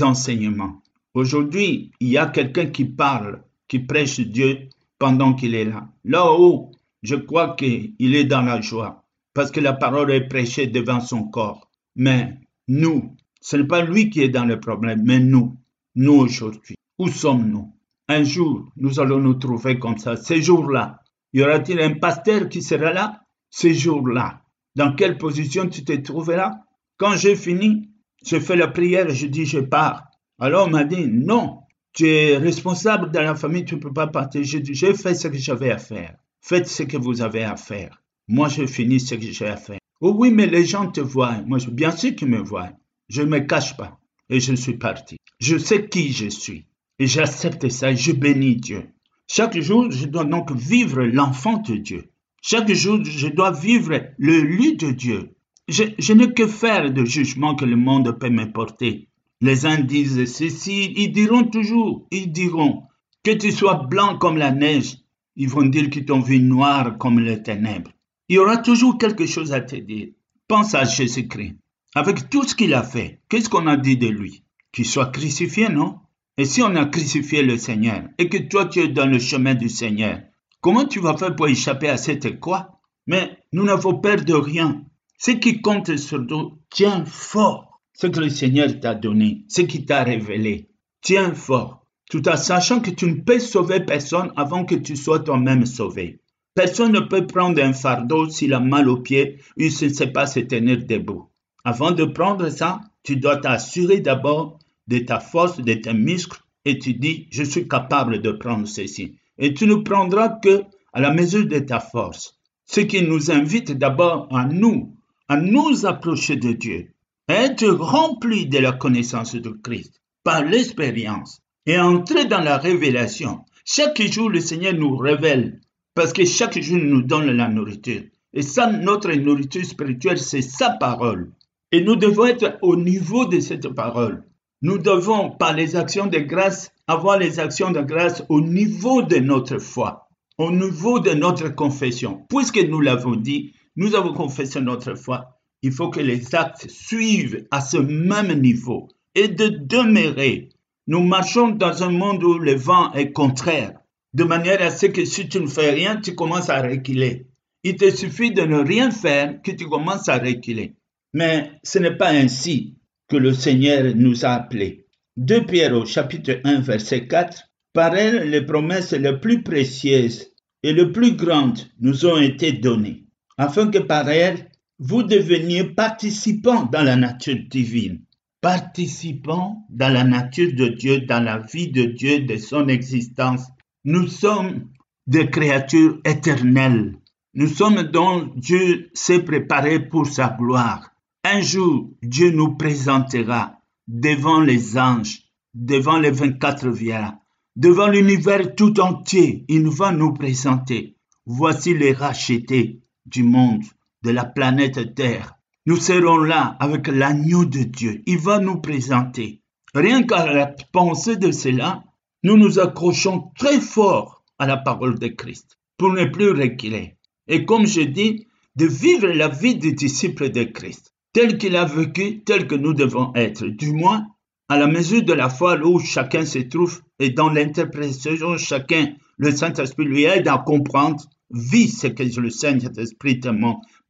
enseignements. 0.02 0.82
Aujourd'hui, 1.14 1.92
il 2.00 2.08
y 2.08 2.18
a 2.18 2.26
quelqu'un 2.26 2.66
qui 2.66 2.84
parle, 2.84 3.42
qui 3.68 3.78
prêche 3.78 4.20
Dieu 4.20 4.68
pendant 4.98 5.34
qu'il 5.34 5.54
est 5.54 5.64
là. 5.64 5.88
Là-haut, 6.04 6.72
je 7.02 7.16
crois 7.16 7.54
qu'il 7.56 7.94
est 7.98 8.24
dans 8.24 8.42
la 8.42 8.60
joie 8.60 9.04
parce 9.36 9.50
que 9.50 9.60
la 9.60 9.74
parole 9.74 10.10
est 10.12 10.28
prêchée 10.28 10.66
devant 10.66 11.00
son 11.00 11.24
corps. 11.24 11.70
Mais 11.94 12.38
nous, 12.68 13.14
ce 13.40 13.56
n'est 13.56 13.66
pas 13.66 13.82
lui 13.82 14.08
qui 14.08 14.22
est 14.22 14.30
dans 14.30 14.46
le 14.46 14.58
problème, 14.58 15.02
mais 15.04 15.20
nous, 15.20 15.56
nous 15.94 16.14
aujourd'hui. 16.14 16.76
Où 16.98 17.08
sommes-nous? 17.08 17.70
Un 18.08 18.22
jour, 18.22 18.70
nous 18.76 18.98
allons 18.98 19.18
nous 19.18 19.34
trouver 19.34 19.78
comme 19.78 19.98
ça. 19.98 20.16
Ces 20.16 20.40
jours-là, 20.40 21.00
y 21.34 21.42
aura-t-il 21.42 21.80
un 21.80 21.94
pasteur 21.94 22.48
qui 22.48 22.62
sera 22.62 22.92
là? 22.92 23.24
Ces 23.50 23.74
jours-là. 23.74 24.42
Dans 24.74 24.94
quelle 24.94 25.18
position 25.18 25.68
tu 25.68 25.84
t'es 25.84 26.02
trouvé 26.02 26.36
là? 26.36 26.64
Quand 26.96 27.16
j'ai 27.16 27.36
fini, 27.36 27.90
je 28.24 28.38
fais 28.38 28.56
la 28.56 28.68
prière 28.68 29.08
et 29.08 29.14
je 29.14 29.26
dis 29.26 29.46
je 29.46 29.60
pars. 29.60 30.04
Alors 30.38 30.66
on 30.66 30.70
m'a 30.70 30.84
dit 30.84 31.06
non, 31.06 31.60
tu 31.92 32.08
es 32.08 32.36
responsable 32.36 33.10
de 33.10 33.18
la 33.18 33.34
famille, 33.34 33.64
tu 33.64 33.76
ne 33.76 33.80
peux 33.80 33.92
pas 33.92 34.06
partir. 34.06 34.42
J'ai 34.44 34.60
dit 34.60 34.74
j'ai 34.74 34.94
fait 34.94 35.14
ce 35.14 35.28
que 35.28 35.38
j'avais 35.38 35.70
à 35.70 35.78
faire. 35.78 36.14
Faites 36.40 36.68
ce 36.68 36.84
que 36.84 36.96
vous 36.96 37.22
avez 37.22 37.42
à 37.42 37.56
faire. 37.56 38.02
Moi, 38.28 38.48
je 38.48 38.66
finis 38.66 39.00
ce 39.00 39.14
que 39.14 39.32
j'ai 39.32 39.46
à 39.46 39.56
faire. 39.56 39.78
Oh 40.00 40.14
oui, 40.16 40.30
mais 40.30 40.46
les 40.46 40.64
gens 40.64 40.90
te 40.90 41.00
voient. 41.00 41.40
Moi, 41.46 41.58
bien 41.72 41.90
sûr 41.90 42.14
qu'ils 42.14 42.28
me 42.28 42.38
voient. 42.38 42.70
Je 43.08 43.22
ne 43.22 43.28
me 43.28 43.40
cache 43.40 43.76
pas. 43.76 43.98
Et 44.28 44.40
je 44.40 44.54
suis 44.54 44.76
parti. 44.76 45.16
Je 45.40 45.58
sais 45.58 45.88
qui 45.88 46.12
je 46.12 46.28
suis. 46.28 46.66
Et 46.98 47.06
j'accepte 47.06 47.68
ça 47.68 47.90
et 47.90 47.96
je 47.96 48.12
bénis 48.12 48.56
Dieu. 48.56 48.84
Chaque 49.28 49.58
jour, 49.60 49.90
je 49.90 50.06
dois 50.06 50.24
donc 50.24 50.52
vivre 50.52 51.02
l'enfant 51.02 51.58
de 51.58 51.76
Dieu. 51.76 52.10
Chaque 52.42 52.72
jour, 52.72 53.04
je 53.04 53.28
dois 53.28 53.50
vivre 53.50 54.00
le 54.18 54.40
lit 54.40 54.76
de 54.76 54.90
Dieu. 54.90 55.35
Je, 55.68 56.12
n'ai 56.12 56.32
que 56.32 56.46
faire 56.46 56.92
de 56.92 57.04
jugement 57.04 57.54
que 57.54 57.64
le 57.64 57.76
monde 57.76 58.18
peut 58.18 58.30
me 58.30 58.52
porter. 58.52 59.08
Les 59.40 59.66
uns 59.66 59.80
disent 59.80 60.32
ceci, 60.32 60.92
ils 60.96 61.12
diront 61.12 61.44
toujours, 61.44 62.06
ils 62.10 62.30
diront, 62.30 62.84
que 63.22 63.32
tu 63.32 63.50
sois 63.52 63.74
blanc 63.74 64.16
comme 64.18 64.38
la 64.38 64.52
neige, 64.52 64.98
ils 65.34 65.48
vont 65.48 65.66
dire 65.66 65.90
qu'ils 65.90 66.06
t'ont 66.06 66.20
vu 66.20 66.38
noir 66.40 66.96
comme 66.98 67.20
les 67.20 67.42
ténèbres 67.42 67.90
il 68.28 68.36
y 68.36 68.38
aura 68.38 68.56
toujours 68.56 68.98
quelque 68.98 69.26
chose 69.26 69.52
à 69.52 69.60
te 69.60 69.76
dire. 69.76 70.08
Pense 70.48 70.74
à 70.74 70.84
Jésus-Christ. 70.84 71.56
Avec 71.94 72.28
tout 72.28 72.44
ce 72.44 72.54
qu'il 72.54 72.74
a 72.74 72.82
fait, 72.82 73.20
qu'est-ce 73.28 73.48
qu'on 73.48 73.66
a 73.66 73.76
dit 73.76 73.96
de 73.96 74.08
lui? 74.08 74.42
Qu'il 74.72 74.84
soit 74.84 75.10
crucifié, 75.10 75.68
non? 75.68 76.00
Et 76.36 76.44
si 76.44 76.60
on 76.60 76.74
a 76.76 76.84
crucifié 76.86 77.42
le 77.42 77.56
Seigneur 77.56 78.02
et 78.18 78.28
que 78.28 78.36
toi 78.36 78.66
tu 78.66 78.80
es 78.80 78.88
dans 78.88 79.06
le 79.06 79.18
chemin 79.18 79.54
du 79.54 79.68
Seigneur, 79.68 80.20
comment 80.60 80.84
tu 80.84 81.00
vas 81.00 81.16
faire 81.16 81.34
pour 81.34 81.48
échapper 81.48 81.88
à 81.88 81.96
cette 81.96 82.38
quoi 82.40 82.80
Mais 83.06 83.38
nous 83.52 83.64
n'avons 83.64 83.98
peur 83.98 84.22
de 84.24 84.34
rien. 84.34 84.84
Ce 85.18 85.30
qui 85.30 85.60
compte 85.62 85.96
surtout, 85.96 86.58
tiens 86.70 87.04
fort 87.04 87.80
ce 87.94 88.06
que 88.06 88.20
le 88.20 88.28
Seigneur 88.28 88.78
t'a 88.80 88.94
donné, 88.94 89.44
ce 89.48 89.62
qu'il 89.62 89.86
t'a 89.86 90.04
révélé. 90.04 90.68
Tiens 91.00 91.32
fort, 91.34 91.86
tout 92.10 92.28
en 92.28 92.36
sachant 92.36 92.80
que 92.80 92.90
tu 92.90 93.06
ne 93.06 93.20
peux 93.22 93.40
sauver 93.40 93.80
personne 93.80 94.32
avant 94.36 94.64
que 94.64 94.74
tu 94.74 94.96
sois 94.96 95.20
toi-même 95.20 95.64
sauvé. 95.64 96.20
Personne 96.54 96.92
ne 96.92 97.00
peut 97.00 97.26
prendre 97.26 97.62
un 97.62 97.72
fardeau 97.72 98.28
s'il 98.28 98.54
a 98.54 98.60
mal 98.60 98.88
aux 98.88 98.98
pieds 98.98 99.38
ou 99.58 99.68
s'il 99.68 99.88
ne 99.88 99.94
sait 99.94 100.06
pas 100.08 100.26
se 100.26 100.40
tenir 100.40 100.84
debout. 100.86 101.28
Avant 101.64 101.90
de 101.90 102.04
prendre 102.04 102.48
ça, 102.50 102.80
tu 103.02 103.16
dois 103.16 103.38
t'assurer 103.38 104.00
d'abord 104.00 104.58
de 104.88 104.98
ta 104.98 105.20
force, 105.20 105.60
de 105.60 105.74
tes 105.74 105.94
muscles, 105.94 106.40
et 106.64 106.78
tu 106.78 106.94
dis, 106.94 107.28
je 107.30 107.42
suis 107.42 107.68
capable 107.68 108.20
de 108.20 108.32
prendre 108.32 108.66
ceci. 108.66 109.18
Et 109.38 109.54
tu 109.54 109.66
ne 109.66 109.76
prendras 109.76 110.28
que 110.28 110.64
à 110.92 111.00
la 111.00 111.12
mesure 111.12 111.46
de 111.46 111.58
ta 111.58 111.80
force. 111.80 112.38
Ce 112.66 112.80
qui 112.80 113.02
nous 113.02 113.30
invite 113.30 113.72
d'abord 113.72 114.28
à 114.30 114.46
nous, 114.46 114.95
à 115.28 115.36
nous 115.36 115.86
approcher 115.86 116.36
de 116.36 116.52
Dieu, 116.52 116.88
à 117.28 117.34
être 117.34 117.66
remplis 117.66 118.46
de 118.46 118.58
la 118.58 118.72
connaissance 118.72 119.34
de 119.34 119.50
Christ 119.50 120.00
par 120.22 120.44
l'expérience 120.44 121.40
et 121.66 121.78
entrer 121.78 122.26
dans 122.26 122.40
la 122.40 122.58
révélation. 122.58 123.40
Chaque 123.64 124.00
jour, 124.02 124.30
le 124.30 124.40
Seigneur 124.40 124.74
nous 124.74 124.96
révèle 124.96 125.60
parce 125.94 126.12
que 126.12 126.24
chaque 126.24 126.60
jour 126.60 126.78
nous 126.78 127.02
donne 127.02 127.30
la 127.30 127.48
nourriture. 127.48 128.02
Et 128.32 128.42
ça, 128.42 128.70
notre 128.70 129.12
nourriture 129.12 129.64
spirituelle, 129.64 130.18
c'est 130.18 130.42
sa 130.42 130.70
parole. 130.70 131.32
Et 131.72 131.82
nous 131.82 131.96
devons 131.96 132.26
être 132.26 132.58
au 132.62 132.76
niveau 132.76 133.24
de 133.24 133.40
cette 133.40 133.68
parole. 133.68 134.24
Nous 134.62 134.78
devons, 134.78 135.30
par 135.30 135.54
les 135.54 135.74
actions 135.74 136.06
de 136.06 136.18
grâce, 136.18 136.70
avoir 136.86 137.18
les 137.18 137.40
actions 137.40 137.70
de 137.70 137.80
grâce 137.80 138.22
au 138.28 138.40
niveau 138.40 139.02
de 139.02 139.16
notre 139.16 139.58
foi, 139.58 140.08
au 140.38 140.50
niveau 140.50 141.00
de 141.00 141.10
notre 141.10 141.48
confession. 141.48 142.24
Puisque 142.28 142.62
nous 142.62 142.80
l'avons 142.80 143.16
dit, 143.16 143.54
nous 143.76 143.94
avons 143.94 144.12
confessé 144.12 144.60
notre 144.60 144.94
foi, 144.94 145.38
il 145.62 145.72
faut 145.72 145.90
que 145.90 146.00
les 146.00 146.34
actes 146.34 146.68
suivent 146.68 147.46
à 147.50 147.60
ce 147.60 147.76
même 147.76 148.40
niveau 148.40 148.88
et 149.14 149.28
de 149.28 149.48
demeurer. 149.48 150.50
Nous 150.86 151.02
marchons 151.02 151.48
dans 151.48 151.82
un 151.82 151.90
monde 151.90 152.22
où 152.22 152.38
le 152.38 152.54
vent 152.54 152.92
est 152.92 153.12
contraire, 153.12 153.78
de 154.14 154.24
manière 154.24 154.62
à 154.62 154.70
ce 154.70 154.86
que 154.86 155.04
si 155.04 155.28
tu 155.28 155.40
ne 155.40 155.46
fais 155.46 155.70
rien, 155.70 155.96
tu 155.96 156.14
commences 156.14 156.50
à 156.50 156.62
reculer. 156.62 157.26
Il 157.64 157.76
te 157.76 157.90
suffit 157.90 158.30
de 158.30 158.42
ne 158.42 158.58
rien 158.58 158.90
faire 158.90 159.42
que 159.42 159.50
tu 159.50 159.66
commences 159.66 160.08
à 160.08 160.18
reculer. 160.18 160.74
Mais 161.12 161.50
ce 161.62 161.78
n'est 161.78 161.96
pas 161.96 162.10
ainsi 162.10 162.76
que 163.08 163.16
le 163.16 163.32
Seigneur 163.32 163.94
nous 163.94 164.24
a 164.24 164.30
appelés. 164.30 164.86
2 165.16 165.46
Pierre 165.46 165.74
au 165.74 165.86
chapitre 165.86 166.40
1 166.44 166.60
verset 166.60 167.08
4, 167.08 167.44
par 167.72 167.94
elle 167.96 168.30
les 168.30 168.42
promesses 168.42 168.92
les 168.92 169.16
plus 169.18 169.42
précieuses 169.42 170.30
et 170.62 170.72
les 170.72 170.92
plus 170.92 171.16
grandes 171.16 171.60
nous 171.80 172.06
ont 172.06 172.18
été 172.18 172.52
données, 172.52 173.05
afin 173.38 173.70
que 173.70 173.78
par 173.78 174.08
elles 174.08 174.50
vous 174.78 175.02
deveniez 175.02 175.64
participants 175.64 176.64
dans 176.64 176.82
la 176.82 176.96
nature 176.96 177.38
divine, 177.48 178.02
participants 178.40 179.66
dans 179.70 179.92
la 179.92 180.04
nature 180.04 180.52
de 180.54 180.68
Dieu, 180.68 181.00
dans 181.00 181.22
la 181.22 181.38
vie 181.38 181.68
de 181.68 181.84
Dieu, 181.84 182.20
de 182.20 182.36
son 182.36 182.68
existence. 182.68 183.42
Nous 183.84 184.06
sommes 184.06 184.68
des 185.06 185.30
créatures 185.30 185.98
éternelles. 186.04 186.98
Nous 187.34 187.48
sommes 187.48 187.82
dont 187.84 188.30
Dieu 188.36 188.90
s'est 188.94 189.22
préparé 189.22 189.80
pour 189.80 190.06
sa 190.06 190.28
gloire. 190.28 190.90
Un 191.24 191.40
jour, 191.40 191.90
Dieu 192.02 192.30
nous 192.30 192.56
présentera 192.56 193.60
devant 193.88 194.40
les 194.40 194.78
anges, 194.78 195.22
devant 195.54 195.98
les 195.98 196.10
24 196.10 196.68
vieillards, 196.68 197.16
devant 197.56 197.88
l'univers 197.88 198.54
tout 198.54 198.78
entier. 198.80 199.44
Il 199.48 199.68
va 199.68 199.92
nous 199.92 200.12
présenter. 200.12 200.96
Voici 201.24 201.74
les 201.74 201.92
rachetés 201.92 202.80
du 203.06 203.22
monde, 203.22 203.64
de 204.02 204.10
la 204.10 204.24
planète 204.24 204.94
Terre. 204.94 205.34
Nous 205.66 205.76
serons 205.76 206.18
là 206.18 206.56
avec 206.60 206.86
l'agneau 206.88 207.44
de 207.44 207.62
Dieu. 207.64 208.02
Il 208.06 208.18
va 208.18 208.38
nous 208.38 208.60
présenter. 208.60 209.40
Rien 209.74 210.02
qu'à 210.02 210.32
la 210.32 210.46
pensée 210.72 211.16
de 211.16 211.32
cela, 211.32 211.82
nous 212.22 212.36
nous 212.36 212.58
accrochons 212.58 213.30
très 213.36 213.60
fort 213.60 214.22
à 214.38 214.46
la 214.46 214.56
parole 214.56 214.98
de 214.98 215.08
Christ 215.08 215.58
pour 215.76 215.92
ne 215.92 216.04
plus 216.04 216.30
reculer. 216.30 216.96
Et 217.28 217.44
comme 217.44 217.66
je 217.66 217.82
dis, 217.82 218.26
de 218.56 218.66
vivre 218.66 219.08
la 219.08 219.28
vie 219.28 219.56
des 219.56 219.72
disciples 219.72 220.30
de 220.30 220.44
Christ 220.44 220.94
tel 221.16 221.38
qu'il 221.38 221.56
a 221.56 221.64
vécu, 221.64 222.22
tel 222.24 222.46
que 222.46 222.54
nous 222.54 222.74
devons 222.74 223.10
être, 223.14 223.46
du 223.46 223.72
moins 223.72 224.06
à 224.50 224.58
la 224.58 224.66
mesure 224.66 225.02
de 225.02 225.14
la 225.14 225.30
foi 225.30 225.58
où 225.64 225.78
chacun 225.78 226.26
se 226.26 226.40
trouve 226.40 226.82
et 226.98 227.08
dans 227.08 227.30
l'interprétation, 227.30 228.36
chacun, 228.36 228.88
le 229.16 229.30
Saint-Esprit 229.30 229.86
lui 229.86 230.04
aide 230.04 230.28
à 230.28 230.36
comprendre, 230.36 231.02
vit 231.30 231.68
ce 231.68 231.86
que 231.88 232.02
le 232.20 232.30
Saint-Esprit 232.30 233.20
te 233.20 233.28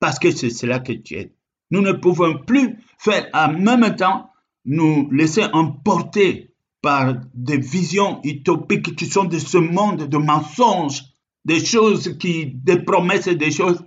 parce 0.01 0.19
que 0.19 0.31
c'est 0.31 0.51
cela 0.51 0.79
que 0.79 0.93
tu 0.93 1.15
es. 1.15 1.33
Nous 1.71 1.81
ne 1.81 1.93
pouvons 1.93 2.39
plus 2.47 2.79
faire 2.99 3.29
en 3.33 3.53
même 3.53 3.97
temps 3.97 4.31
nous 4.65 5.11
laisser 5.11 5.45
emporter 5.53 6.55
par 6.83 7.15
des 7.35 7.59
visions 7.59 8.21
utopiques 8.25 8.95
qui 8.97 9.07
sont 9.07 9.25
de 9.25 9.39
ce 9.39 9.59
monde 9.59 10.09
de 10.09 10.17
mensonges, 10.19 11.03
des 11.45 11.65
choses 11.65 12.17
qui, 12.19 12.47
des 12.47 12.79
promesses 12.79 13.29
des 13.29 13.51
choses 13.51 13.83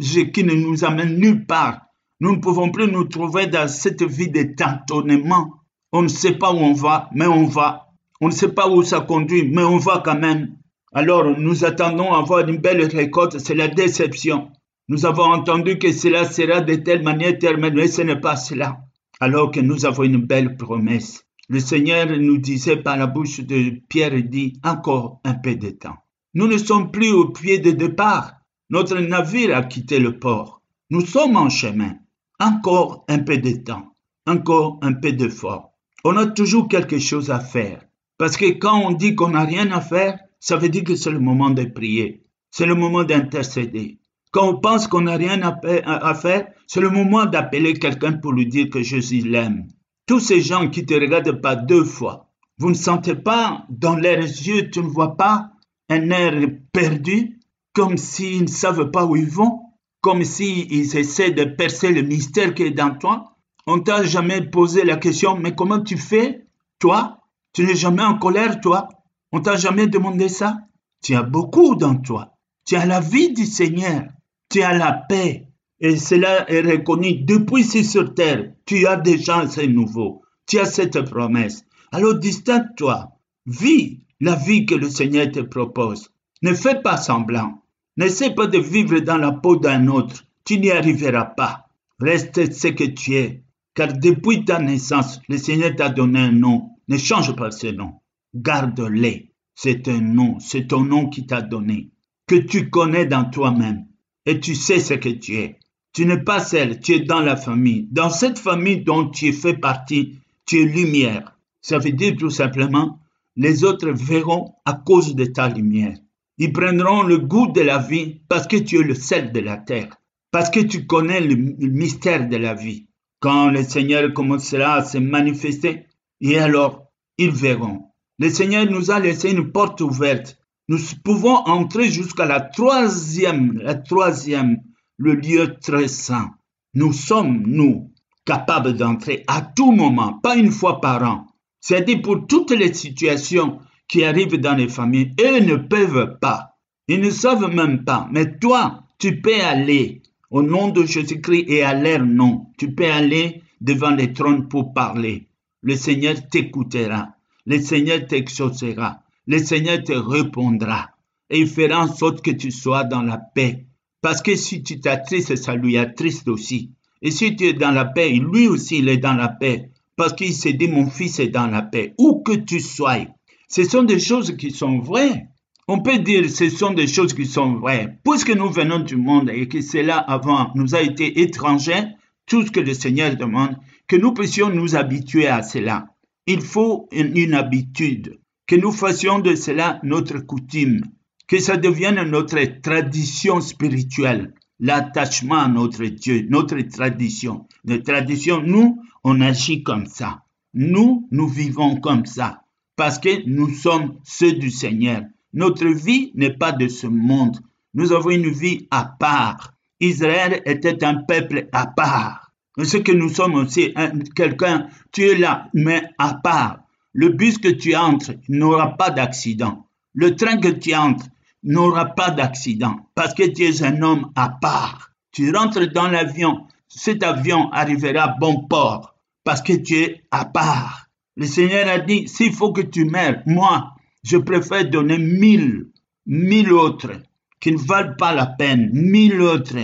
qui 0.00 0.44
ne 0.44 0.54
nous 0.54 0.84
amènent 0.84 1.18
nulle 1.18 1.46
part. 1.46 1.80
Nous 2.20 2.36
ne 2.36 2.40
pouvons 2.40 2.70
plus 2.70 2.90
nous 2.90 3.04
trouver 3.04 3.46
dans 3.46 3.68
cette 3.68 4.02
vie 4.02 4.30
de 4.30 4.42
tâtonnement. 4.54 5.54
On 5.92 6.02
ne 6.02 6.08
sait 6.08 6.38
pas 6.38 6.52
où 6.52 6.58
on 6.58 6.72
va, 6.72 7.08
mais 7.12 7.26
on 7.26 7.46
va. 7.46 7.88
On 8.20 8.28
ne 8.28 8.32
sait 8.32 8.52
pas 8.52 8.68
où 8.68 8.82
ça 8.82 9.00
conduit, 9.00 9.48
mais 9.48 9.62
on 9.62 9.78
va 9.78 10.02
quand 10.04 10.18
même. 10.18 10.56
Alors 10.96 11.36
nous 11.38 11.64
attendons 11.64 12.12
avoir 12.12 12.48
une 12.48 12.58
belle 12.58 12.84
récolte, 12.86 13.38
c'est 13.40 13.56
la 13.56 13.66
déception. 13.66 14.52
Nous 14.88 15.06
avons 15.06 15.24
entendu 15.24 15.76
que 15.76 15.90
cela 15.90 16.24
sera 16.24 16.60
de 16.60 16.76
telle 16.76 17.02
manière, 17.02 17.36
telle 17.36 17.56
mais 17.56 17.88
ce 17.88 18.02
n'est 18.02 18.20
pas 18.20 18.36
cela. 18.36 18.78
Alors 19.18 19.50
que 19.50 19.58
nous 19.58 19.86
avons 19.86 20.04
une 20.04 20.24
belle 20.24 20.56
promesse. 20.56 21.24
Le 21.48 21.58
Seigneur 21.58 22.06
nous 22.06 22.38
disait 22.38 22.76
par 22.76 22.96
la 22.96 23.08
bouche 23.08 23.40
de 23.40 23.80
Pierre, 23.88 24.22
dit 24.22 24.60
encore 24.62 25.20
un 25.24 25.34
peu 25.34 25.56
de 25.56 25.70
temps. 25.70 25.96
Nous 26.32 26.46
ne 26.46 26.58
sommes 26.58 26.92
plus 26.92 27.10
au 27.10 27.30
pied 27.30 27.58
de 27.58 27.72
départ. 27.72 28.34
Notre 28.70 28.98
navire 28.98 29.56
a 29.56 29.62
quitté 29.62 29.98
le 29.98 30.20
port. 30.20 30.62
Nous 30.90 31.04
sommes 31.04 31.36
en 31.36 31.48
chemin. 31.48 31.96
Encore 32.38 33.04
un 33.08 33.18
peu 33.18 33.38
de 33.38 33.50
temps, 33.50 33.94
encore 34.26 34.78
un 34.82 34.92
peu 34.92 35.12
d'effort. 35.12 35.72
On 36.04 36.16
a 36.16 36.26
toujours 36.26 36.68
quelque 36.68 36.98
chose 36.98 37.30
à 37.30 37.40
faire. 37.40 37.80
Parce 38.16 38.36
que 38.36 38.46
quand 38.58 38.78
on 38.78 38.92
dit 38.92 39.16
qu'on 39.16 39.30
n'a 39.30 39.44
rien 39.44 39.70
à 39.72 39.80
faire, 39.80 40.18
ça 40.44 40.58
veut 40.58 40.68
dire 40.68 40.84
que 40.84 40.94
c'est 40.94 41.10
le 41.10 41.20
moment 41.20 41.48
de 41.48 41.64
prier. 41.64 42.22
C'est 42.50 42.66
le 42.66 42.74
moment 42.74 43.02
d'intercéder. 43.02 43.98
Quand 44.30 44.48
on 44.48 44.60
pense 44.60 44.88
qu'on 44.88 45.00
n'a 45.00 45.16
rien 45.16 45.40
à 45.42 46.14
faire, 46.14 46.48
c'est 46.66 46.82
le 46.82 46.90
moment 46.90 47.24
d'appeler 47.24 47.72
quelqu'un 47.72 48.12
pour 48.12 48.32
lui 48.34 48.46
dire 48.46 48.68
que 48.68 48.82
Jésus 48.82 49.20
l'aime. 49.20 49.68
Tous 50.06 50.20
ces 50.20 50.42
gens 50.42 50.68
qui 50.68 50.84
te 50.84 50.92
regardent 50.92 51.40
pas 51.40 51.56
deux 51.56 51.84
fois, 51.84 52.28
vous 52.58 52.68
ne 52.68 52.74
sentez 52.74 53.14
pas 53.14 53.64
dans 53.70 53.96
leurs 53.96 54.18
yeux, 54.18 54.68
tu 54.70 54.80
ne 54.80 54.88
vois 54.88 55.16
pas 55.16 55.52
un 55.88 56.10
air 56.10 56.34
perdu, 56.74 57.40
comme 57.72 57.96
s'ils 57.96 58.42
ne 58.42 58.48
savent 58.48 58.90
pas 58.90 59.06
où 59.06 59.16
ils 59.16 59.30
vont 59.30 59.60
comme 60.02 60.22
s'ils 60.22 60.98
essaient 60.98 61.30
de 61.30 61.44
percer 61.44 61.90
le 61.90 62.02
mystère 62.02 62.52
qui 62.52 62.64
est 62.64 62.70
dans 62.72 62.94
toi. 62.94 63.38
On 63.66 63.80
t'a 63.80 64.02
jamais 64.02 64.42
posé 64.42 64.84
la 64.84 64.98
question, 64.98 65.38
mais 65.38 65.54
comment 65.54 65.80
tu 65.80 65.96
fais, 65.96 66.44
toi? 66.78 67.20
Tu 67.54 67.64
n'es 67.64 67.74
jamais 67.74 68.02
en 68.02 68.18
colère, 68.18 68.60
toi? 68.60 68.90
On 69.36 69.40
t'a 69.40 69.56
jamais 69.56 69.88
demandé 69.88 70.28
ça? 70.28 70.58
Tu 71.02 71.16
as 71.16 71.24
beaucoup 71.24 71.74
dans 71.74 71.96
toi. 71.96 72.36
Tu 72.64 72.76
as 72.76 72.86
la 72.86 73.00
vie 73.00 73.32
du 73.32 73.46
Seigneur. 73.46 74.04
Tu 74.48 74.62
as 74.62 74.78
la 74.78 74.92
paix. 74.92 75.48
Et 75.80 75.96
cela 75.96 76.48
est 76.48 76.60
reconnu 76.60 77.14
depuis 77.14 77.62
ici 77.62 77.84
sur 77.84 78.14
terre. 78.14 78.52
Tu 78.64 78.86
as 78.86 78.94
déjà 78.94 79.44
ce 79.48 79.62
nouveau. 79.62 80.22
Tu 80.46 80.60
as 80.60 80.66
cette 80.66 81.00
promesse. 81.10 81.64
Alors 81.90 82.14
distingue-toi. 82.14 83.10
Vis 83.46 84.04
la 84.20 84.36
vie 84.36 84.66
que 84.66 84.76
le 84.76 84.88
Seigneur 84.88 85.28
te 85.32 85.40
propose. 85.40 86.10
Ne 86.42 86.54
fais 86.54 86.80
pas 86.80 86.96
semblant. 86.96 87.60
N'essaie 87.96 88.36
pas 88.36 88.46
de 88.46 88.58
vivre 88.58 89.00
dans 89.00 89.18
la 89.18 89.32
peau 89.32 89.56
d'un 89.56 89.88
autre. 89.88 90.22
Tu 90.44 90.60
n'y 90.60 90.70
arriveras 90.70 91.24
pas. 91.24 91.66
Reste 91.98 92.52
ce 92.52 92.68
que 92.68 92.84
tu 92.84 93.16
es. 93.16 93.42
Car 93.74 93.94
depuis 93.94 94.44
ta 94.44 94.60
naissance, 94.60 95.20
le 95.28 95.38
Seigneur 95.38 95.74
t'a 95.74 95.88
donné 95.88 96.20
un 96.20 96.30
nom. 96.30 96.70
Ne 96.86 96.98
change 96.98 97.34
pas 97.34 97.50
ce 97.50 97.66
nom. 97.66 97.94
Garde-le. 98.34 99.28
C'est 99.54 99.88
un 99.88 100.00
nom. 100.00 100.38
C'est 100.40 100.68
ton 100.68 100.80
nom 100.80 101.08
qui 101.08 101.26
t'a 101.26 101.42
donné. 101.42 101.90
Que 102.26 102.36
tu 102.36 102.70
connais 102.70 103.06
dans 103.06 103.24
toi-même. 103.30 103.86
Et 104.26 104.40
tu 104.40 104.54
sais 104.54 104.80
ce 104.80 104.94
que 104.94 105.08
tu 105.08 105.36
es. 105.36 105.58
Tu 105.92 106.06
n'es 106.06 106.22
pas 106.22 106.40
seul. 106.40 106.80
Tu 106.80 106.94
es 106.94 107.00
dans 107.00 107.20
la 107.20 107.36
famille. 107.36 107.88
Dans 107.90 108.10
cette 108.10 108.38
famille 108.38 108.82
dont 108.82 109.08
tu 109.08 109.32
fais 109.32 109.54
partie, 109.54 110.18
tu 110.46 110.60
es 110.60 110.64
lumière. 110.64 111.38
Ça 111.60 111.78
veut 111.78 111.92
dire 111.92 112.16
tout 112.18 112.30
simplement, 112.30 113.00
les 113.36 113.64
autres 113.64 113.90
verront 113.90 114.54
à 114.64 114.74
cause 114.74 115.14
de 115.14 115.24
ta 115.24 115.48
lumière. 115.48 115.96
Ils 116.38 116.52
prendront 116.52 117.02
le 117.02 117.18
goût 117.18 117.46
de 117.52 117.60
la 117.60 117.78
vie 117.78 118.20
parce 118.28 118.46
que 118.46 118.56
tu 118.56 118.80
es 118.80 118.82
le 118.82 118.94
sel 118.94 119.32
de 119.32 119.40
la 119.40 119.56
terre, 119.56 119.96
parce 120.30 120.50
que 120.50 120.60
tu 120.60 120.86
connais 120.86 121.20
le, 121.20 121.36
mystère 121.36 122.28
de 122.28 122.36
la 122.36 122.54
vie. 122.54 122.88
Quand 123.20 123.50
le 123.50 123.62
Seigneur 123.62 124.12
commencera 124.12 124.74
à 124.74 124.84
se 124.84 124.98
manifester, 124.98 125.86
et 126.20 126.38
alors 126.38 126.90
ils 127.18 127.30
verront. 127.30 127.93
Le 128.18 128.30
Seigneur 128.30 128.70
nous 128.70 128.90
a 128.90 129.00
laissé 129.00 129.30
une 129.32 129.50
porte 129.50 129.80
ouverte. 129.80 130.38
Nous 130.68 130.78
pouvons 131.04 131.34
entrer 131.34 131.90
jusqu'à 131.90 132.26
la 132.26 132.40
troisième, 132.40 133.58
la 133.58 133.74
troisième, 133.74 134.58
le 134.96 135.14
lieu 135.14 135.56
très 135.60 135.88
saint. 135.88 136.34
Nous 136.74 136.92
sommes, 136.92 137.42
nous, 137.46 137.92
capables 138.24 138.74
d'entrer 138.74 139.24
à 139.26 139.42
tout 139.42 139.72
moment, 139.72 140.14
pas 140.22 140.36
une 140.36 140.52
fois 140.52 140.80
par 140.80 141.02
an. 141.02 141.26
C'est-à-dire 141.60 142.02
pour 142.02 142.26
toutes 142.26 142.52
les 142.52 142.72
situations 142.72 143.58
qui 143.88 144.04
arrivent 144.04 144.38
dans 144.38 144.54
les 144.54 144.68
familles. 144.68 145.14
Eux 145.20 145.40
ne 145.40 145.56
peuvent 145.56 146.18
pas. 146.20 146.56
Ils 146.88 147.00
ne 147.00 147.10
savent 147.10 147.54
même 147.54 147.84
pas. 147.84 148.08
Mais 148.12 148.38
toi, 148.38 148.84
tu 148.98 149.20
peux 149.20 149.40
aller 149.42 150.02
au 150.30 150.42
nom 150.42 150.68
de 150.68 150.84
Jésus-Christ 150.84 151.44
et 151.48 151.62
à 151.62 151.74
leur 151.74 152.04
nom. 152.04 152.46
Tu 152.58 152.74
peux 152.74 152.90
aller 152.90 153.42
devant 153.60 153.90
les 153.90 154.12
trônes 154.12 154.48
pour 154.48 154.72
parler. 154.72 155.28
Le 155.62 155.76
Seigneur 155.76 156.14
t'écoutera. 156.28 157.13
Le 157.46 157.60
Seigneur 157.60 158.06
t'exaucera. 158.06 159.02
Le 159.26 159.38
Seigneur 159.38 159.82
te 159.82 159.92
répondra. 159.92 160.90
Et 161.30 161.40
il 161.40 161.46
fera 161.46 161.82
en 161.82 161.94
sorte 161.94 162.22
que 162.22 162.30
tu 162.30 162.50
sois 162.50 162.84
dans 162.84 163.02
la 163.02 163.18
paix. 163.18 163.66
Parce 164.00 164.22
que 164.22 164.36
si 164.36 164.62
tu 164.62 164.80
t'attristes, 164.80 165.36
ça 165.36 165.54
lui 165.54 165.76
attriste 165.78 166.28
aussi. 166.28 166.72
Et 167.02 167.10
si 167.10 167.36
tu 167.36 167.44
es 167.44 167.52
dans 167.52 167.70
la 167.70 167.84
paix, 167.84 168.10
lui 168.10 168.48
aussi, 168.48 168.78
il 168.78 168.88
est 168.88 168.98
dans 168.98 169.14
la 169.14 169.28
paix. 169.28 169.70
Parce 169.96 170.14
qu'il 170.14 170.34
s'est 170.34 170.54
dit, 170.54 170.68
mon 170.68 170.88
fils 170.88 171.18
est 171.18 171.28
dans 171.28 171.46
la 171.46 171.62
paix. 171.62 171.94
Où 171.98 172.22
que 172.22 172.32
tu 172.32 172.60
sois, 172.60 173.06
ce 173.48 173.64
sont 173.64 173.82
des 173.82 174.00
choses 174.00 174.36
qui 174.36 174.50
sont 174.50 174.78
vraies. 174.78 175.28
On 175.68 175.80
peut 175.80 175.98
dire 175.98 176.28
ce 176.28 176.50
sont 176.50 176.72
des 176.72 176.86
choses 176.86 177.14
qui 177.14 177.26
sont 177.26 177.54
vraies. 177.54 177.98
Puisque 178.04 178.34
nous 178.34 178.50
venons 178.50 178.80
du 178.80 178.96
monde 178.96 179.30
et 179.30 179.48
que 179.48 179.60
cela 179.60 179.98
avant 179.98 180.50
nous 180.54 180.74
a 180.74 180.80
été 180.80 181.20
étranger, 181.20 181.84
tout 182.26 182.44
ce 182.44 182.50
que 182.50 182.60
le 182.60 182.74
Seigneur 182.74 183.16
demande, 183.16 183.56
que 183.86 183.96
nous 183.96 184.12
puissions 184.12 184.50
nous 184.50 184.76
habituer 184.76 185.26
à 185.26 185.42
cela. 185.42 185.93
Il 186.26 186.40
faut 186.40 186.88
une, 186.92 187.34
habitude, 187.34 188.18
que 188.46 188.56
nous 188.56 188.72
fassions 188.72 189.18
de 189.18 189.34
cela 189.34 189.80
notre 189.82 190.18
coutume, 190.18 190.80
que 191.26 191.38
ça 191.38 191.56
devienne 191.56 192.02
notre 192.02 192.42
tradition 192.60 193.40
spirituelle. 193.40 194.32
l'attachement 194.60 195.40
à 195.40 195.48
notre 195.48 195.84
Dieu, 195.84 196.26
notre 196.30 196.60
tradition. 196.60 197.46
Notre 197.64 197.82
tradition, 197.82 198.40
nous, 198.40 198.80
on 199.02 199.20
agit 199.20 199.62
comme 199.62 199.86
ça. 199.86 200.22
Nous, 200.54 201.08
nous 201.10 201.28
vivons 201.28 201.80
comme 201.80 202.06
ça 202.06 202.44
parce 202.76 202.98
que 202.98 203.26
nous 203.26 203.50
sommes 203.54 203.98
ceux 204.04 204.32
du 204.32 204.50
Seigneur. 204.50 205.02
Notre 205.32 205.66
vie 205.66 206.12
n'est 206.14 206.36
pas 206.36 206.52
de 206.52 206.68
ce 206.68 206.86
monde. 206.86 207.38
Nous 207.74 207.92
avons 207.92 208.10
une 208.10 208.30
vie 208.30 208.66
à 208.70 208.84
part. 208.84 209.52
Israël 209.80 210.42
était 210.46 210.84
un 210.84 211.02
peuple 211.02 211.48
à 211.52 211.66
part. 211.66 212.23
Ce 212.62 212.76
que 212.76 212.92
nous 212.92 213.08
sommes 213.08 213.34
aussi, 213.34 213.74
quelqu'un, 214.14 214.68
tu 214.92 215.02
es 215.02 215.16
là, 215.16 215.48
mais 215.54 215.82
à 215.98 216.14
part. 216.14 216.58
Le 216.92 217.08
bus 217.08 217.38
que 217.38 217.48
tu 217.48 217.74
entres 217.74 218.12
n'aura 218.28 218.76
pas 218.76 218.90
d'accident. 218.90 219.66
Le 219.94 220.14
train 220.14 220.36
que 220.36 220.48
tu 220.48 220.74
entres 220.74 221.06
n'aura 221.42 221.86
pas 221.86 222.10
d'accident 222.10 222.88
parce 222.94 223.14
que 223.14 223.24
tu 223.24 223.42
es 223.42 223.62
un 223.64 223.82
homme 223.82 224.12
à 224.14 224.28
part. 224.28 224.92
Tu 225.10 225.34
rentres 225.34 225.72
dans 225.72 225.88
l'avion, 225.88 226.46
cet 226.68 227.02
avion 227.02 227.50
arrivera 227.52 228.04
à 228.04 228.16
bon 228.18 228.44
port 228.44 228.94
parce 229.24 229.42
que 229.42 229.54
tu 229.54 229.74
es 229.74 230.04
à 230.12 230.24
part. 230.24 230.88
Le 231.16 231.26
Seigneur 231.26 231.68
a 231.68 231.78
dit, 231.78 232.06
s'il 232.06 232.32
faut 232.32 232.52
que 232.52 232.60
tu 232.60 232.84
meurs, 232.84 233.22
moi, 233.26 233.74
je 234.04 234.16
préfère 234.16 234.68
donner 234.68 234.98
mille, 234.98 235.70
mille 236.06 236.52
autres 236.52 236.92
qui 237.40 237.52
ne 237.52 237.58
valent 237.58 237.94
pas 237.98 238.14
la 238.14 238.26
peine, 238.26 238.70
mille 238.72 239.20
autres 239.20 239.56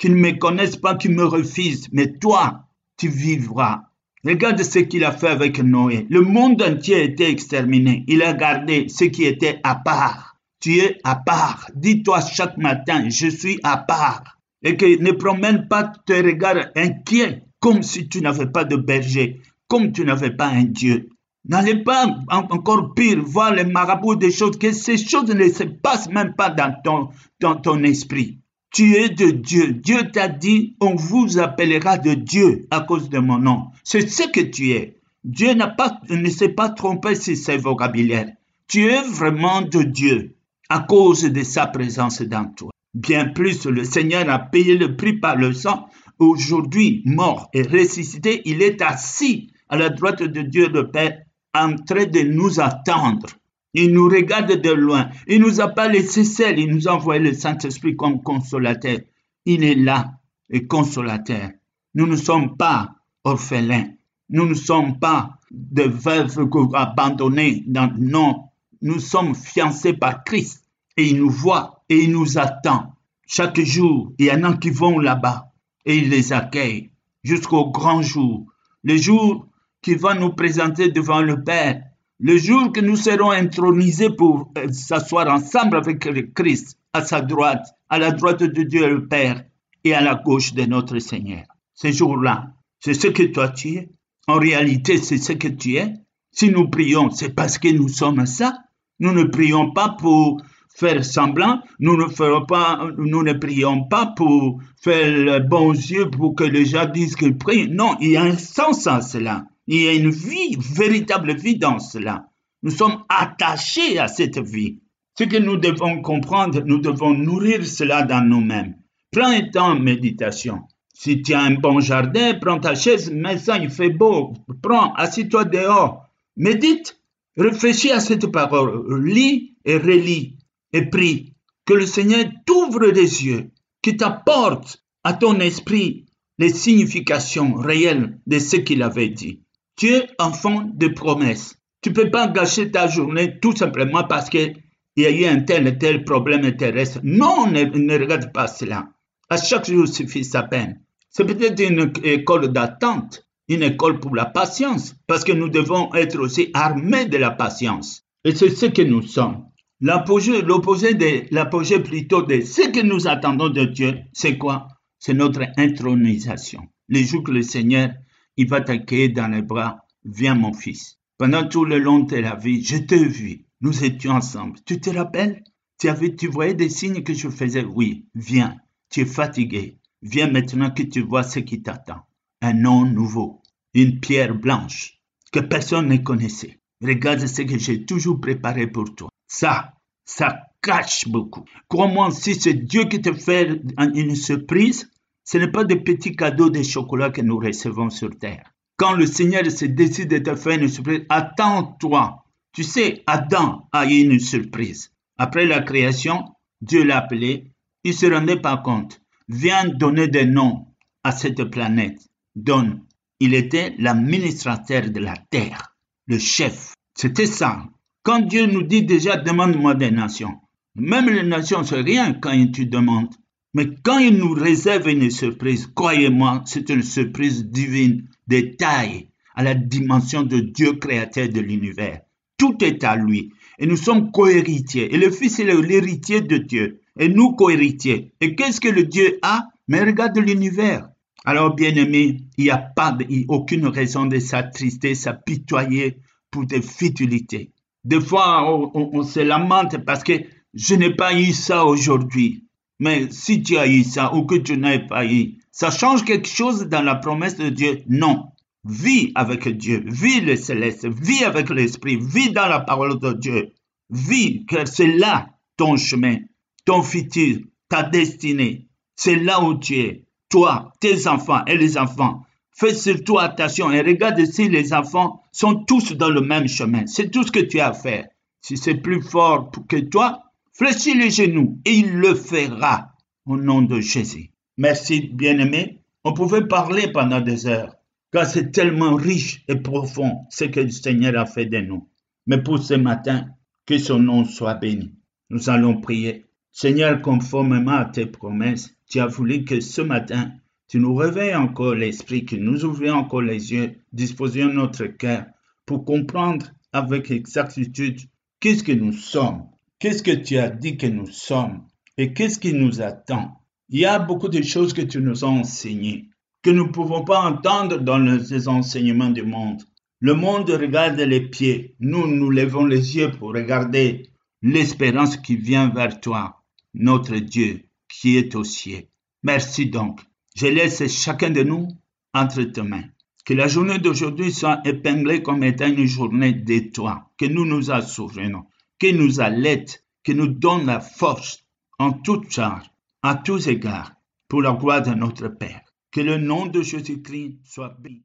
qui 0.00 0.08
ne 0.08 0.16
me 0.16 0.32
connaissent 0.32 0.78
pas, 0.78 0.94
qui 0.94 1.10
me 1.10 1.24
refusent, 1.24 1.88
mais 1.92 2.10
toi, 2.14 2.64
tu 2.96 3.08
vivras. 3.08 3.82
Regarde 4.24 4.62
ce 4.62 4.78
qu'il 4.78 5.04
a 5.04 5.12
fait 5.12 5.28
avec 5.28 5.62
Noé. 5.62 6.06
Le 6.08 6.22
monde 6.22 6.62
entier 6.62 6.94
a 6.96 7.02
été 7.02 7.28
exterminé. 7.28 8.04
Il 8.08 8.22
a 8.22 8.32
gardé 8.32 8.88
ce 8.88 9.04
qui 9.04 9.24
était 9.24 9.60
à 9.62 9.74
part. 9.74 10.36
Tu 10.58 10.78
es 10.78 10.98
à 11.04 11.16
part. 11.16 11.70
Dis-toi 11.74 12.20
chaque 12.22 12.56
matin, 12.56 13.10
je 13.10 13.28
suis 13.28 13.60
à 13.62 13.76
part. 13.76 14.38
Et 14.62 14.76
que 14.76 15.02
ne 15.02 15.12
promène 15.12 15.68
pas 15.68 15.92
tes 16.06 16.22
regards 16.22 16.66
inquiets, 16.76 17.42
comme 17.60 17.82
si 17.82 18.08
tu 18.08 18.22
n'avais 18.22 18.46
pas 18.46 18.64
de 18.64 18.76
berger, 18.76 19.42
comme 19.68 19.92
tu 19.92 20.04
n'avais 20.06 20.30
pas 20.30 20.48
un 20.48 20.64
Dieu. 20.64 21.10
N'allez 21.46 21.82
pas 21.82 22.06
encore 22.28 22.94
pire 22.94 23.22
voir 23.22 23.54
les 23.54 23.64
marabouts 23.64 24.16
des 24.16 24.30
choses, 24.30 24.58
que 24.58 24.72
ces 24.72 24.96
choses 24.96 25.34
ne 25.34 25.48
se 25.48 25.64
passent 25.64 26.10
même 26.10 26.34
pas 26.34 26.48
dans 26.48 26.74
ton, 26.82 27.08
dans 27.40 27.56
ton 27.56 27.82
esprit. 27.82 28.39
Tu 28.72 28.94
es 28.94 29.08
de 29.08 29.30
Dieu. 29.30 29.72
Dieu 29.72 30.10
t'a 30.12 30.28
dit, 30.28 30.76
on 30.80 30.94
vous 30.94 31.38
appellera 31.38 31.98
de 31.98 32.14
Dieu 32.14 32.66
à 32.70 32.80
cause 32.80 33.10
de 33.10 33.18
mon 33.18 33.38
nom. 33.38 33.66
C'est 33.82 34.08
ce 34.08 34.28
que 34.28 34.40
tu 34.40 34.70
es. 34.70 34.96
Dieu 35.24 35.54
n'a 35.54 35.68
pas, 35.68 36.00
ne 36.08 36.30
s'est 36.30 36.50
pas 36.50 36.68
trompé 36.68 37.14
sur 37.14 37.36
ses 37.36 37.56
vocabulaires. 37.56 38.32
Tu 38.68 38.86
es 38.86 39.02
vraiment 39.02 39.62
de 39.62 39.82
Dieu 39.82 40.36
à 40.68 40.80
cause 40.80 41.24
de 41.24 41.42
sa 41.42 41.66
présence 41.66 42.22
dans 42.22 42.44
toi. 42.44 42.70
Bien 42.94 43.26
plus, 43.26 43.66
le 43.66 43.84
Seigneur 43.84 44.28
a 44.30 44.38
payé 44.38 44.76
le 44.76 44.96
prix 44.96 45.14
par 45.14 45.36
le 45.36 45.52
sang. 45.52 45.88
Aujourd'hui, 46.20 47.02
mort 47.04 47.48
et 47.52 47.62
ressuscité, 47.62 48.42
il 48.44 48.62
est 48.62 48.82
assis 48.82 49.52
à 49.68 49.76
la 49.76 49.88
droite 49.88 50.22
de 50.22 50.42
Dieu 50.42 50.68
le 50.68 50.90
Père 50.90 51.18
en 51.54 51.74
train 51.74 52.06
de 52.06 52.20
nous 52.20 52.60
attendre. 52.60 53.28
Il 53.74 53.92
nous 53.92 54.08
regarde 54.08 54.60
de 54.60 54.70
loin. 54.70 55.10
Il 55.26 55.40
nous 55.40 55.60
a 55.60 55.68
pas 55.68 55.88
laissé 55.88 56.24
seuls. 56.24 56.58
Il 56.58 56.74
nous 56.74 56.88
a 56.88 56.92
envoyé 56.92 57.20
le 57.20 57.32
Saint-Esprit 57.32 57.96
comme 57.96 58.22
consolateur. 58.22 58.98
Il 59.46 59.64
est 59.64 59.74
là, 59.74 60.12
et 60.50 60.66
consolateur. 60.66 61.50
Nous 61.94 62.06
ne 62.06 62.16
sommes 62.16 62.56
pas 62.56 62.90
orphelins. 63.24 63.88
Nous 64.28 64.46
ne 64.46 64.54
sommes 64.54 64.98
pas 64.98 65.38
des 65.50 65.88
veuves 65.88 66.48
abandonnées. 66.74 67.64
non, 67.66 68.44
nous 68.82 68.98
sommes 69.00 69.34
fiancés 69.34 69.92
par 69.92 70.24
Christ. 70.24 70.64
Et 70.96 71.08
il 71.08 71.18
nous 71.18 71.30
voit 71.30 71.84
et 71.88 72.04
il 72.04 72.12
nous 72.12 72.38
attend. 72.38 72.94
Chaque 73.26 73.60
jour, 73.60 74.12
il 74.18 74.26
y 74.26 74.32
en 74.32 74.42
a 74.42 74.56
qui 74.56 74.70
vont 74.70 74.98
là-bas 74.98 75.52
et 75.84 75.96
il 75.96 76.10
les 76.10 76.32
accueille 76.32 76.90
jusqu'au 77.22 77.70
grand 77.70 78.02
jour. 78.02 78.46
Le 78.82 78.96
jour 78.96 79.46
qui 79.82 79.94
va 79.94 80.14
nous 80.14 80.30
présenter 80.30 80.90
devant 80.90 81.22
le 81.22 81.42
Père 81.42 81.82
le 82.22 82.36
jour 82.36 82.70
que 82.70 82.80
nous 82.80 82.96
serons 82.96 83.30
intronisés 83.30 84.10
pour 84.10 84.52
euh, 84.58 84.68
s'asseoir 84.70 85.26
ensemble 85.28 85.78
avec 85.78 86.04
le 86.04 86.22
Christ 86.22 86.78
à 86.92 87.02
sa 87.02 87.22
droite, 87.22 87.66
à 87.88 87.98
la 87.98 88.10
droite 88.10 88.42
de 88.42 88.62
Dieu 88.62 88.88
le 88.88 89.08
Père 89.08 89.42
et 89.84 89.94
à 89.94 90.02
la 90.02 90.16
gauche 90.16 90.52
de 90.52 90.64
notre 90.64 90.98
Seigneur. 90.98 91.44
Ce 91.72 91.90
jour-là, 91.90 92.52
c'est 92.78 92.92
ce 92.92 93.06
que 93.06 93.22
toi 93.22 93.48
tu 93.48 93.68
es. 93.70 93.88
En 94.28 94.38
réalité, 94.38 94.98
c'est 94.98 95.16
ce 95.16 95.32
que 95.32 95.48
tu 95.48 95.76
es. 95.76 95.94
Si 96.30 96.50
nous 96.50 96.68
prions, 96.68 97.10
c'est 97.10 97.34
parce 97.34 97.56
que 97.56 97.68
nous 97.68 97.88
sommes 97.88 98.26
ça. 98.26 98.58
Nous 98.98 99.12
ne 99.12 99.24
prions 99.24 99.70
pas 99.70 99.88
pour 99.88 100.42
faire 100.76 101.04
semblant, 101.04 101.60
nous 101.78 101.96
ne 101.96 102.44
pas, 102.44 102.86
nous 102.98 103.22
ne 103.22 103.32
prions 103.32 103.84
pas 103.84 104.06
pour 104.06 104.60
faire 104.80 105.10
le 105.10 105.38
bon 105.40 105.72
Dieu 105.72 106.10
pour 106.10 106.34
que 106.34 106.44
les 106.44 106.66
gens 106.66 106.86
disent 106.86 107.16
qu'ils 107.16 107.36
prient. 107.36 107.68
Non, 107.68 107.96
il 108.00 108.10
y 108.10 108.16
a 108.18 108.22
un 108.22 108.36
sens 108.36 108.86
à 108.86 109.00
cela. 109.00 109.46
Il 109.72 109.82
y 109.82 109.86
a 109.86 109.92
une 109.92 110.10
vie, 110.10 110.56
véritable 110.58 111.36
vie 111.36 111.56
dans 111.56 111.78
cela. 111.78 112.26
Nous 112.64 112.72
sommes 112.72 113.04
attachés 113.08 114.00
à 114.00 114.08
cette 114.08 114.40
vie. 114.40 114.80
Ce 115.16 115.22
que 115.22 115.36
nous 115.36 115.58
devons 115.58 116.02
comprendre, 116.02 116.60
nous 116.66 116.78
devons 116.78 117.14
nourrir 117.14 117.64
cela 117.64 118.02
dans 118.02 118.20
nous-mêmes. 118.20 118.74
Prends 119.12 119.30
un 119.30 119.48
temps 119.48 119.70
en 119.70 119.78
méditation. 119.78 120.62
Si 120.92 121.22
tu 121.22 121.34
as 121.34 121.42
un 121.42 121.54
bon 121.54 121.78
jardin, 121.78 122.34
prends 122.34 122.58
ta 122.58 122.74
chaise, 122.74 123.12
mets 123.12 123.38
ça, 123.38 123.58
il 123.58 123.70
fait 123.70 123.90
beau. 123.90 124.34
Prends, 124.60 124.92
assis-toi 124.94 125.44
dehors. 125.44 126.04
Médite. 126.36 127.00
Réfléchis 127.36 127.92
à 127.92 128.00
cette 128.00 128.26
parole. 128.26 129.00
Lis 129.04 129.54
et 129.64 129.76
relis 129.76 130.36
et 130.72 130.86
prie. 130.86 131.32
Que 131.64 131.74
le 131.74 131.86
Seigneur 131.86 132.24
t'ouvre 132.44 132.86
les 132.86 133.24
yeux, 133.24 133.52
qu'il 133.82 133.96
t'apporte 133.96 134.82
à 135.04 135.12
ton 135.12 135.38
esprit 135.38 136.06
les 136.38 136.52
significations 136.52 137.54
réelles 137.54 138.18
de 138.26 138.40
ce 138.40 138.56
qu'il 138.56 138.82
avait 138.82 139.10
dit. 139.10 139.42
Tu 139.80 139.94
es 139.94 140.10
enfant 140.18 140.70
de 140.74 140.88
promesse. 140.88 141.56
Tu 141.80 141.94
peux 141.94 142.10
pas 142.10 142.28
gâcher 142.28 142.70
ta 142.70 142.86
journée 142.86 143.40
tout 143.40 143.56
simplement 143.56 144.04
parce 144.04 144.28
qu'il 144.28 144.62
y 144.98 145.06
a 145.06 145.10
eu 145.10 145.24
un 145.24 145.40
tel 145.40 145.66
et 145.66 145.78
tel 145.78 146.04
problème 146.04 146.54
terrestre. 146.54 147.00
Non, 147.02 147.46
ne, 147.46 147.64
ne 147.64 147.98
regarde 147.98 148.30
pas 148.30 148.46
cela. 148.46 148.90
À 149.30 149.38
chaque 149.38 149.70
jour 149.70 149.88
suffit 149.88 150.22
sa 150.22 150.42
peine. 150.42 150.82
C'est 151.08 151.24
peut-être 151.24 151.58
une 151.66 151.94
école 152.04 152.48
d'attente, 152.52 153.26
une 153.48 153.62
école 153.62 154.00
pour 154.00 154.14
la 154.14 154.26
patience, 154.26 154.96
parce 155.06 155.24
que 155.24 155.32
nous 155.32 155.48
devons 155.48 155.94
être 155.94 156.18
aussi 156.18 156.50
armés 156.52 157.06
de 157.06 157.16
la 157.16 157.30
patience. 157.30 158.02
Et 158.26 158.34
c'est 158.34 158.50
ce 158.50 158.66
que 158.66 158.82
nous 158.82 159.00
sommes. 159.00 159.46
L'opposé, 159.80 160.42
l'opposé 160.42 161.26
l'apogée 161.30 161.78
plutôt 161.78 162.20
de 162.20 162.42
ce 162.42 162.68
que 162.68 162.82
nous 162.82 163.08
attendons 163.08 163.48
de 163.48 163.64
Dieu, 163.64 163.96
c'est 164.12 164.36
quoi? 164.36 164.68
C'est 164.98 165.14
notre 165.14 165.40
intronisation. 165.56 166.68
Les 166.90 167.04
jours 167.04 167.22
que 167.22 167.32
le 167.32 167.40
Seigneur 167.40 167.88
il 168.36 168.48
va 168.48 168.60
t'accueillir 168.60 169.12
dans 169.14 169.28
les 169.28 169.42
bras. 169.42 169.86
Viens, 170.04 170.34
mon 170.34 170.52
fils. 170.52 170.98
Pendant 171.18 171.46
tout 171.46 171.64
le 171.64 171.78
long 171.78 172.00
de 172.00 172.16
la 172.16 172.34
vie, 172.34 172.64
je 172.64 172.76
t'ai 172.76 173.04
vu. 173.04 173.44
Nous 173.60 173.84
étions 173.84 174.12
ensemble. 174.12 174.58
Tu 174.64 174.80
te 174.80 174.90
rappelles? 174.90 175.44
Tu, 175.78 175.88
avais, 175.88 176.14
tu 176.14 176.28
voyais 176.28 176.54
des 176.54 176.68
signes 176.68 177.02
que 177.02 177.14
je 177.14 177.28
faisais? 177.28 177.64
Oui, 177.64 178.06
viens. 178.14 178.56
Tu 178.90 179.00
es 179.00 179.06
fatigué. 179.06 179.78
Viens 180.02 180.30
maintenant 180.30 180.70
que 180.70 180.82
tu 180.82 181.02
vois 181.02 181.22
ce 181.22 181.40
qui 181.40 181.62
t'attend. 181.62 182.02
Un 182.40 182.54
nom 182.54 182.86
nouveau. 182.86 183.42
Une 183.74 184.00
pierre 184.00 184.34
blanche 184.34 184.98
que 185.32 185.40
personne 185.40 185.88
ne 185.88 185.98
connaissait. 185.98 186.60
Regarde 186.82 187.26
ce 187.26 187.42
que 187.42 187.58
j'ai 187.58 187.84
toujours 187.84 188.20
préparé 188.20 188.66
pour 188.66 188.94
toi. 188.94 189.10
Ça, 189.28 189.74
ça 190.04 190.46
cache 190.62 191.06
beaucoup. 191.08 191.44
Crois-moi, 191.68 192.10
si 192.10 192.34
c'est 192.34 192.54
Dieu 192.54 192.84
qui 192.84 193.00
te 193.00 193.12
fait 193.12 193.60
une 193.78 194.16
surprise, 194.16 194.90
ce 195.30 195.38
n'est 195.38 195.52
pas 195.52 195.62
des 195.62 195.76
petits 195.76 196.16
cadeaux 196.16 196.50
de 196.50 196.60
chocolat 196.60 197.10
que 197.10 197.20
nous 197.20 197.38
recevons 197.38 197.88
sur 197.88 198.18
terre. 198.18 198.52
Quand 198.76 198.94
le 198.94 199.06
Seigneur 199.06 199.48
se 199.48 199.64
décide 199.64 200.08
de 200.08 200.18
te 200.18 200.34
faire 200.34 200.60
une 200.60 200.66
surprise, 200.66 201.04
attends-toi. 201.08 202.24
Tu 202.52 202.64
sais, 202.64 203.04
Adam 203.06 203.68
a 203.70 203.86
eu 203.86 204.00
une 204.00 204.18
surprise. 204.18 204.90
Après 205.18 205.46
la 205.46 205.60
création, 205.62 206.24
Dieu 206.60 206.82
l'a 206.82 206.98
appelé. 206.98 207.52
Il 207.84 207.92
ne 207.92 207.96
se 207.96 208.06
rendait 208.06 208.40
pas 208.40 208.56
compte. 208.56 209.00
Viens 209.28 209.68
donner 209.68 210.08
des 210.08 210.24
noms 210.24 210.66
à 211.04 211.12
cette 211.12 211.44
planète. 211.44 212.00
Donne. 212.34 212.82
Il 213.20 213.32
était 213.34 213.76
l'administrateur 213.78 214.90
de 214.90 214.98
la 214.98 215.14
terre, 215.30 215.76
le 216.08 216.18
chef. 216.18 216.74
C'était 216.96 217.26
ça. 217.26 217.68
Quand 218.02 218.18
Dieu 218.18 218.46
nous 218.46 218.64
dit 218.64 218.82
déjà 218.82 219.16
demande-moi 219.16 219.74
des 219.74 219.92
nations, 219.92 220.40
même 220.74 221.08
les 221.08 221.22
nations, 221.22 221.62
c'est 221.62 221.82
rien 221.82 222.14
quand 222.14 222.50
tu 222.50 222.66
demandes. 222.66 223.14
Mais 223.52 223.68
quand 223.82 223.98
il 223.98 224.16
nous 224.16 224.32
réserve 224.32 224.88
une 224.88 225.10
surprise, 225.10 225.68
croyez-moi, 225.74 226.42
c'est 226.46 226.68
une 226.68 226.82
surprise 226.82 227.46
divine, 227.46 228.08
de 228.28 228.40
taille, 228.56 229.08
à 229.34 229.42
la 229.42 229.54
dimension 229.54 230.22
de 230.22 230.38
Dieu 230.38 230.74
créateur 230.74 231.28
de 231.28 231.40
l'univers. 231.40 232.02
Tout 232.36 232.56
est 232.62 232.84
à 232.84 232.96
lui. 232.96 233.32
Et 233.58 233.66
nous 233.66 233.76
sommes 233.76 234.12
cohéritiers. 234.12 234.94
Et 234.94 234.98
le 234.98 235.10
Fils 235.10 235.40
est 235.40 235.44
l'héritier 235.44 236.20
de 236.20 236.38
Dieu. 236.38 236.80
Et 236.98 237.08
nous 237.08 237.32
cohéritiers. 237.32 238.12
Et 238.20 238.34
qu'est-ce 238.34 238.60
que 238.60 238.68
le 238.68 238.84
Dieu 238.84 239.18
a? 239.22 239.48
Mais 239.68 239.82
regarde 239.82 240.16
l'univers. 240.18 240.88
Alors, 241.24 241.54
bien 241.54 241.74
aimé, 241.74 242.22
il 242.38 242.44
n'y 242.44 242.50
a 242.50 242.58
pas 242.58 242.96
aucune 243.28 243.66
raison 243.66 244.06
de 244.06 244.18
s'attrister, 244.18 244.94
s'apitoyer 244.94 245.98
pour 246.30 246.46
des 246.46 246.62
futilités. 246.62 247.50
Des 247.84 248.00
fois, 248.00 248.44
on 248.74 249.02
se 249.02 249.20
lamente 249.20 249.84
parce 249.84 250.04
que 250.04 250.12
je 250.54 250.74
n'ai 250.74 250.94
pas 250.94 251.18
eu 251.18 251.32
ça 251.32 251.64
aujourd'hui. 251.64 252.44
Mais 252.80 253.08
si 253.10 253.42
tu 253.42 253.58
as 253.58 253.68
eu 253.68 253.84
ça 253.84 254.14
ou 254.14 254.24
que 254.24 254.36
tu 254.36 254.56
n'as 254.56 254.78
pas 254.78 255.06
eu, 255.06 255.34
ça 255.52 255.70
change 255.70 256.04
quelque 256.04 256.28
chose 256.28 256.66
dans 256.66 256.82
la 256.82 256.96
promesse 256.96 257.36
de 257.36 257.50
Dieu? 257.50 257.82
Non. 257.88 258.24
Vis 258.64 259.12
avec 259.14 259.48
Dieu, 259.48 259.84
vis 259.86 260.20
le 260.20 260.36
céleste, 260.36 260.86
vis 260.86 261.24
avec 261.24 261.50
l'Esprit, 261.50 261.96
vis 261.96 262.30
dans 262.30 262.46
la 262.46 262.60
parole 262.60 262.98
de 262.98 263.12
Dieu. 263.12 263.52
Vis, 263.90 264.44
car 264.46 264.66
c'est 264.66 264.96
là 264.96 265.30
ton 265.56 265.76
chemin, 265.76 266.16
ton 266.64 266.82
futur, 266.82 267.38
ta 267.68 267.82
destinée. 267.82 268.66
C'est 268.96 269.16
là 269.16 269.42
où 269.42 269.58
tu 269.58 269.76
es. 269.76 270.06
Toi, 270.30 270.72
tes 270.80 271.06
enfants 271.06 271.44
et 271.46 271.56
les 271.56 271.76
enfants. 271.76 272.22
Fais 272.52 272.74
surtout 272.74 273.18
attention 273.18 273.70
et 273.70 273.80
regarde 273.80 274.24
si 274.24 274.48
les 274.48 274.72
enfants 274.72 275.22
sont 275.32 275.64
tous 275.64 275.92
dans 275.92 276.10
le 276.10 276.20
même 276.20 276.48
chemin. 276.48 276.86
C'est 276.86 277.10
tout 277.10 277.24
ce 277.24 277.32
que 277.32 277.40
tu 277.40 277.60
as 277.60 277.68
à 277.68 277.72
faire. 277.72 278.06
Si 278.42 278.56
c'est 278.56 278.74
plus 278.74 279.02
fort 279.02 279.50
que 279.68 279.76
toi, 279.76 280.22
fléchis 280.52 280.94
les 280.94 281.10
genoux 281.10 281.58
et 281.64 281.72
il 281.72 281.92
le 281.92 282.14
fera 282.14 282.92
au 283.26 283.36
nom 283.36 283.62
de 283.62 283.80
Jésus. 283.80 284.30
Merci, 284.56 285.10
bien-aimé. 285.12 285.80
On 286.04 286.12
pouvait 286.12 286.46
parler 286.46 286.90
pendant 286.92 287.20
des 287.20 287.46
heures, 287.46 287.74
car 288.12 288.26
c'est 288.26 288.50
tellement 288.50 288.94
riche 288.94 289.44
et 289.48 289.56
profond 289.56 290.26
ce 290.30 290.44
que 290.44 290.60
le 290.60 290.70
Seigneur 290.70 291.18
a 291.18 291.26
fait 291.26 291.46
de 291.46 291.58
nous. 291.58 291.88
Mais 292.26 292.42
pour 292.42 292.58
ce 292.58 292.74
matin, 292.74 293.26
que 293.66 293.78
son 293.78 294.00
nom 294.00 294.24
soit 294.24 294.54
béni. 294.54 294.94
Nous 295.30 295.48
allons 295.48 295.80
prier. 295.80 296.26
Seigneur, 296.52 297.00
conformément 297.00 297.76
à 297.76 297.84
tes 297.84 298.06
promesses, 298.06 298.74
tu 298.88 298.98
as 298.98 299.06
voulu 299.06 299.44
que 299.44 299.60
ce 299.60 299.80
matin, 299.80 300.32
tu 300.66 300.78
nous 300.78 300.94
réveilles 300.94 301.36
encore 301.36 301.74
l'esprit, 301.74 302.24
que 302.24 302.36
nous 302.36 302.64
ouvrions 302.64 302.94
encore 302.94 303.22
les 303.22 303.52
yeux, 303.52 303.76
disposions 303.92 304.52
notre 304.52 304.86
cœur 304.86 305.26
pour 305.66 305.84
comprendre 305.84 306.46
avec 306.72 307.10
exactitude 307.10 308.00
qu'est-ce 308.40 308.64
que 308.64 308.72
nous 308.72 308.92
sommes, 308.92 309.46
qu'est-ce 309.80 310.02
que 310.04 310.12
tu 310.12 310.38
as 310.38 310.50
dit 310.50 310.76
que 310.76 310.86
nous 310.86 311.08
sommes 311.08 311.66
et 311.96 312.12
qu'est-ce 312.12 312.38
qui 312.38 312.52
nous 312.52 312.80
attend? 312.80 313.42
Il 313.68 313.80
y 313.80 313.86
a 313.86 313.98
beaucoup 313.98 314.28
de 314.28 314.42
choses 314.42 314.72
que 314.72 314.82
tu 314.82 315.00
nous 315.00 315.24
as 315.24 315.28
enseignées, 315.28 316.10
que 316.42 316.50
nous 316.50 316.66
ne 316.66 316.72
pouvons 316.72 317.04
pas 317.04 317.20
entendre 317.22 317.78
dans 317.78 317.98
les 317.98 318.46
enseignements 318.46 319.10
du 319.10 319.22
monde. 319.22 319.62
Le 320.00 320.14
monde 320.14 320.48
regarde 320.50 321.00
les 321.00 321.28
pieds, 321.28 321.74
nous 321.80 322.06
nous 322.06 322.30
levons 322.30 322.64
les 322.64 322.96
yeux 322.96 323.10
pour 323.10 323.30
regarder 323.30 324.10
l'espérance 324.42 325.16
qui 325.16 325.36
vient 325.36 325.68
vers 325.70 326.00
toi, 326.00 326.42
notre 326.74 327.16
Dieu 327.16 327.64
qui 327.88 328.16
est 328.16 328.34
au 328.36 328.44
ciel. 328.44 328.84
Merci 329.22 329.66
donc 329.66 330.00
je 330.36 330.46
laisse 330.46 330.86
chacun 330.88 331.30
de 331.30 331.42
nous 331.42 331.68
entre 332.14 332.42
tes 332.44 332.62
mains. 332.62 332.84
Que 333.24 333.34
la 333.34 333.48
journée 333.48 333.78
d'aujourd'hui 333.78 334.32
soit 334.32 334.60
épinglée 334.64 335.22
comme 335.22 335.44
étant 335.44 335.66
une 335.66 335.86
journée 335.86 336.32
de 336.32 336.70
toi, 336.72 337.10
que 337.18 337.26
nous 337.26 337.44
nous 337.44 337.70
assouvernons, 337.70 338.44
que 338.80 338.90
nous 338.90 339.20
allaite, 339.20 339.84
que 340.02 340.12
nous 340.12 340.26
donne 340.26 340.66
la 340.66 340.80
force 340.80 341.44
en 341.78 341.92
toute 341.92 342.30
charge, 342.30 342.66
à 343.02 343.14
tous 343.14 343.46
égards, 343.46 343.92
pour 344.26 344.42
la 344.42 344.52
gloire 344.52 344.82
de 344.82 344.90
notre 344.90 345.28
Père. 345.28 345.60
Que 345.90 346.00
le 346.00 346.16
nom 346.16 346.46
de 346.46 346.62
Jésus-Christ 346.62 347.40
soit 347.44 347.76
béni. 347.78 348.04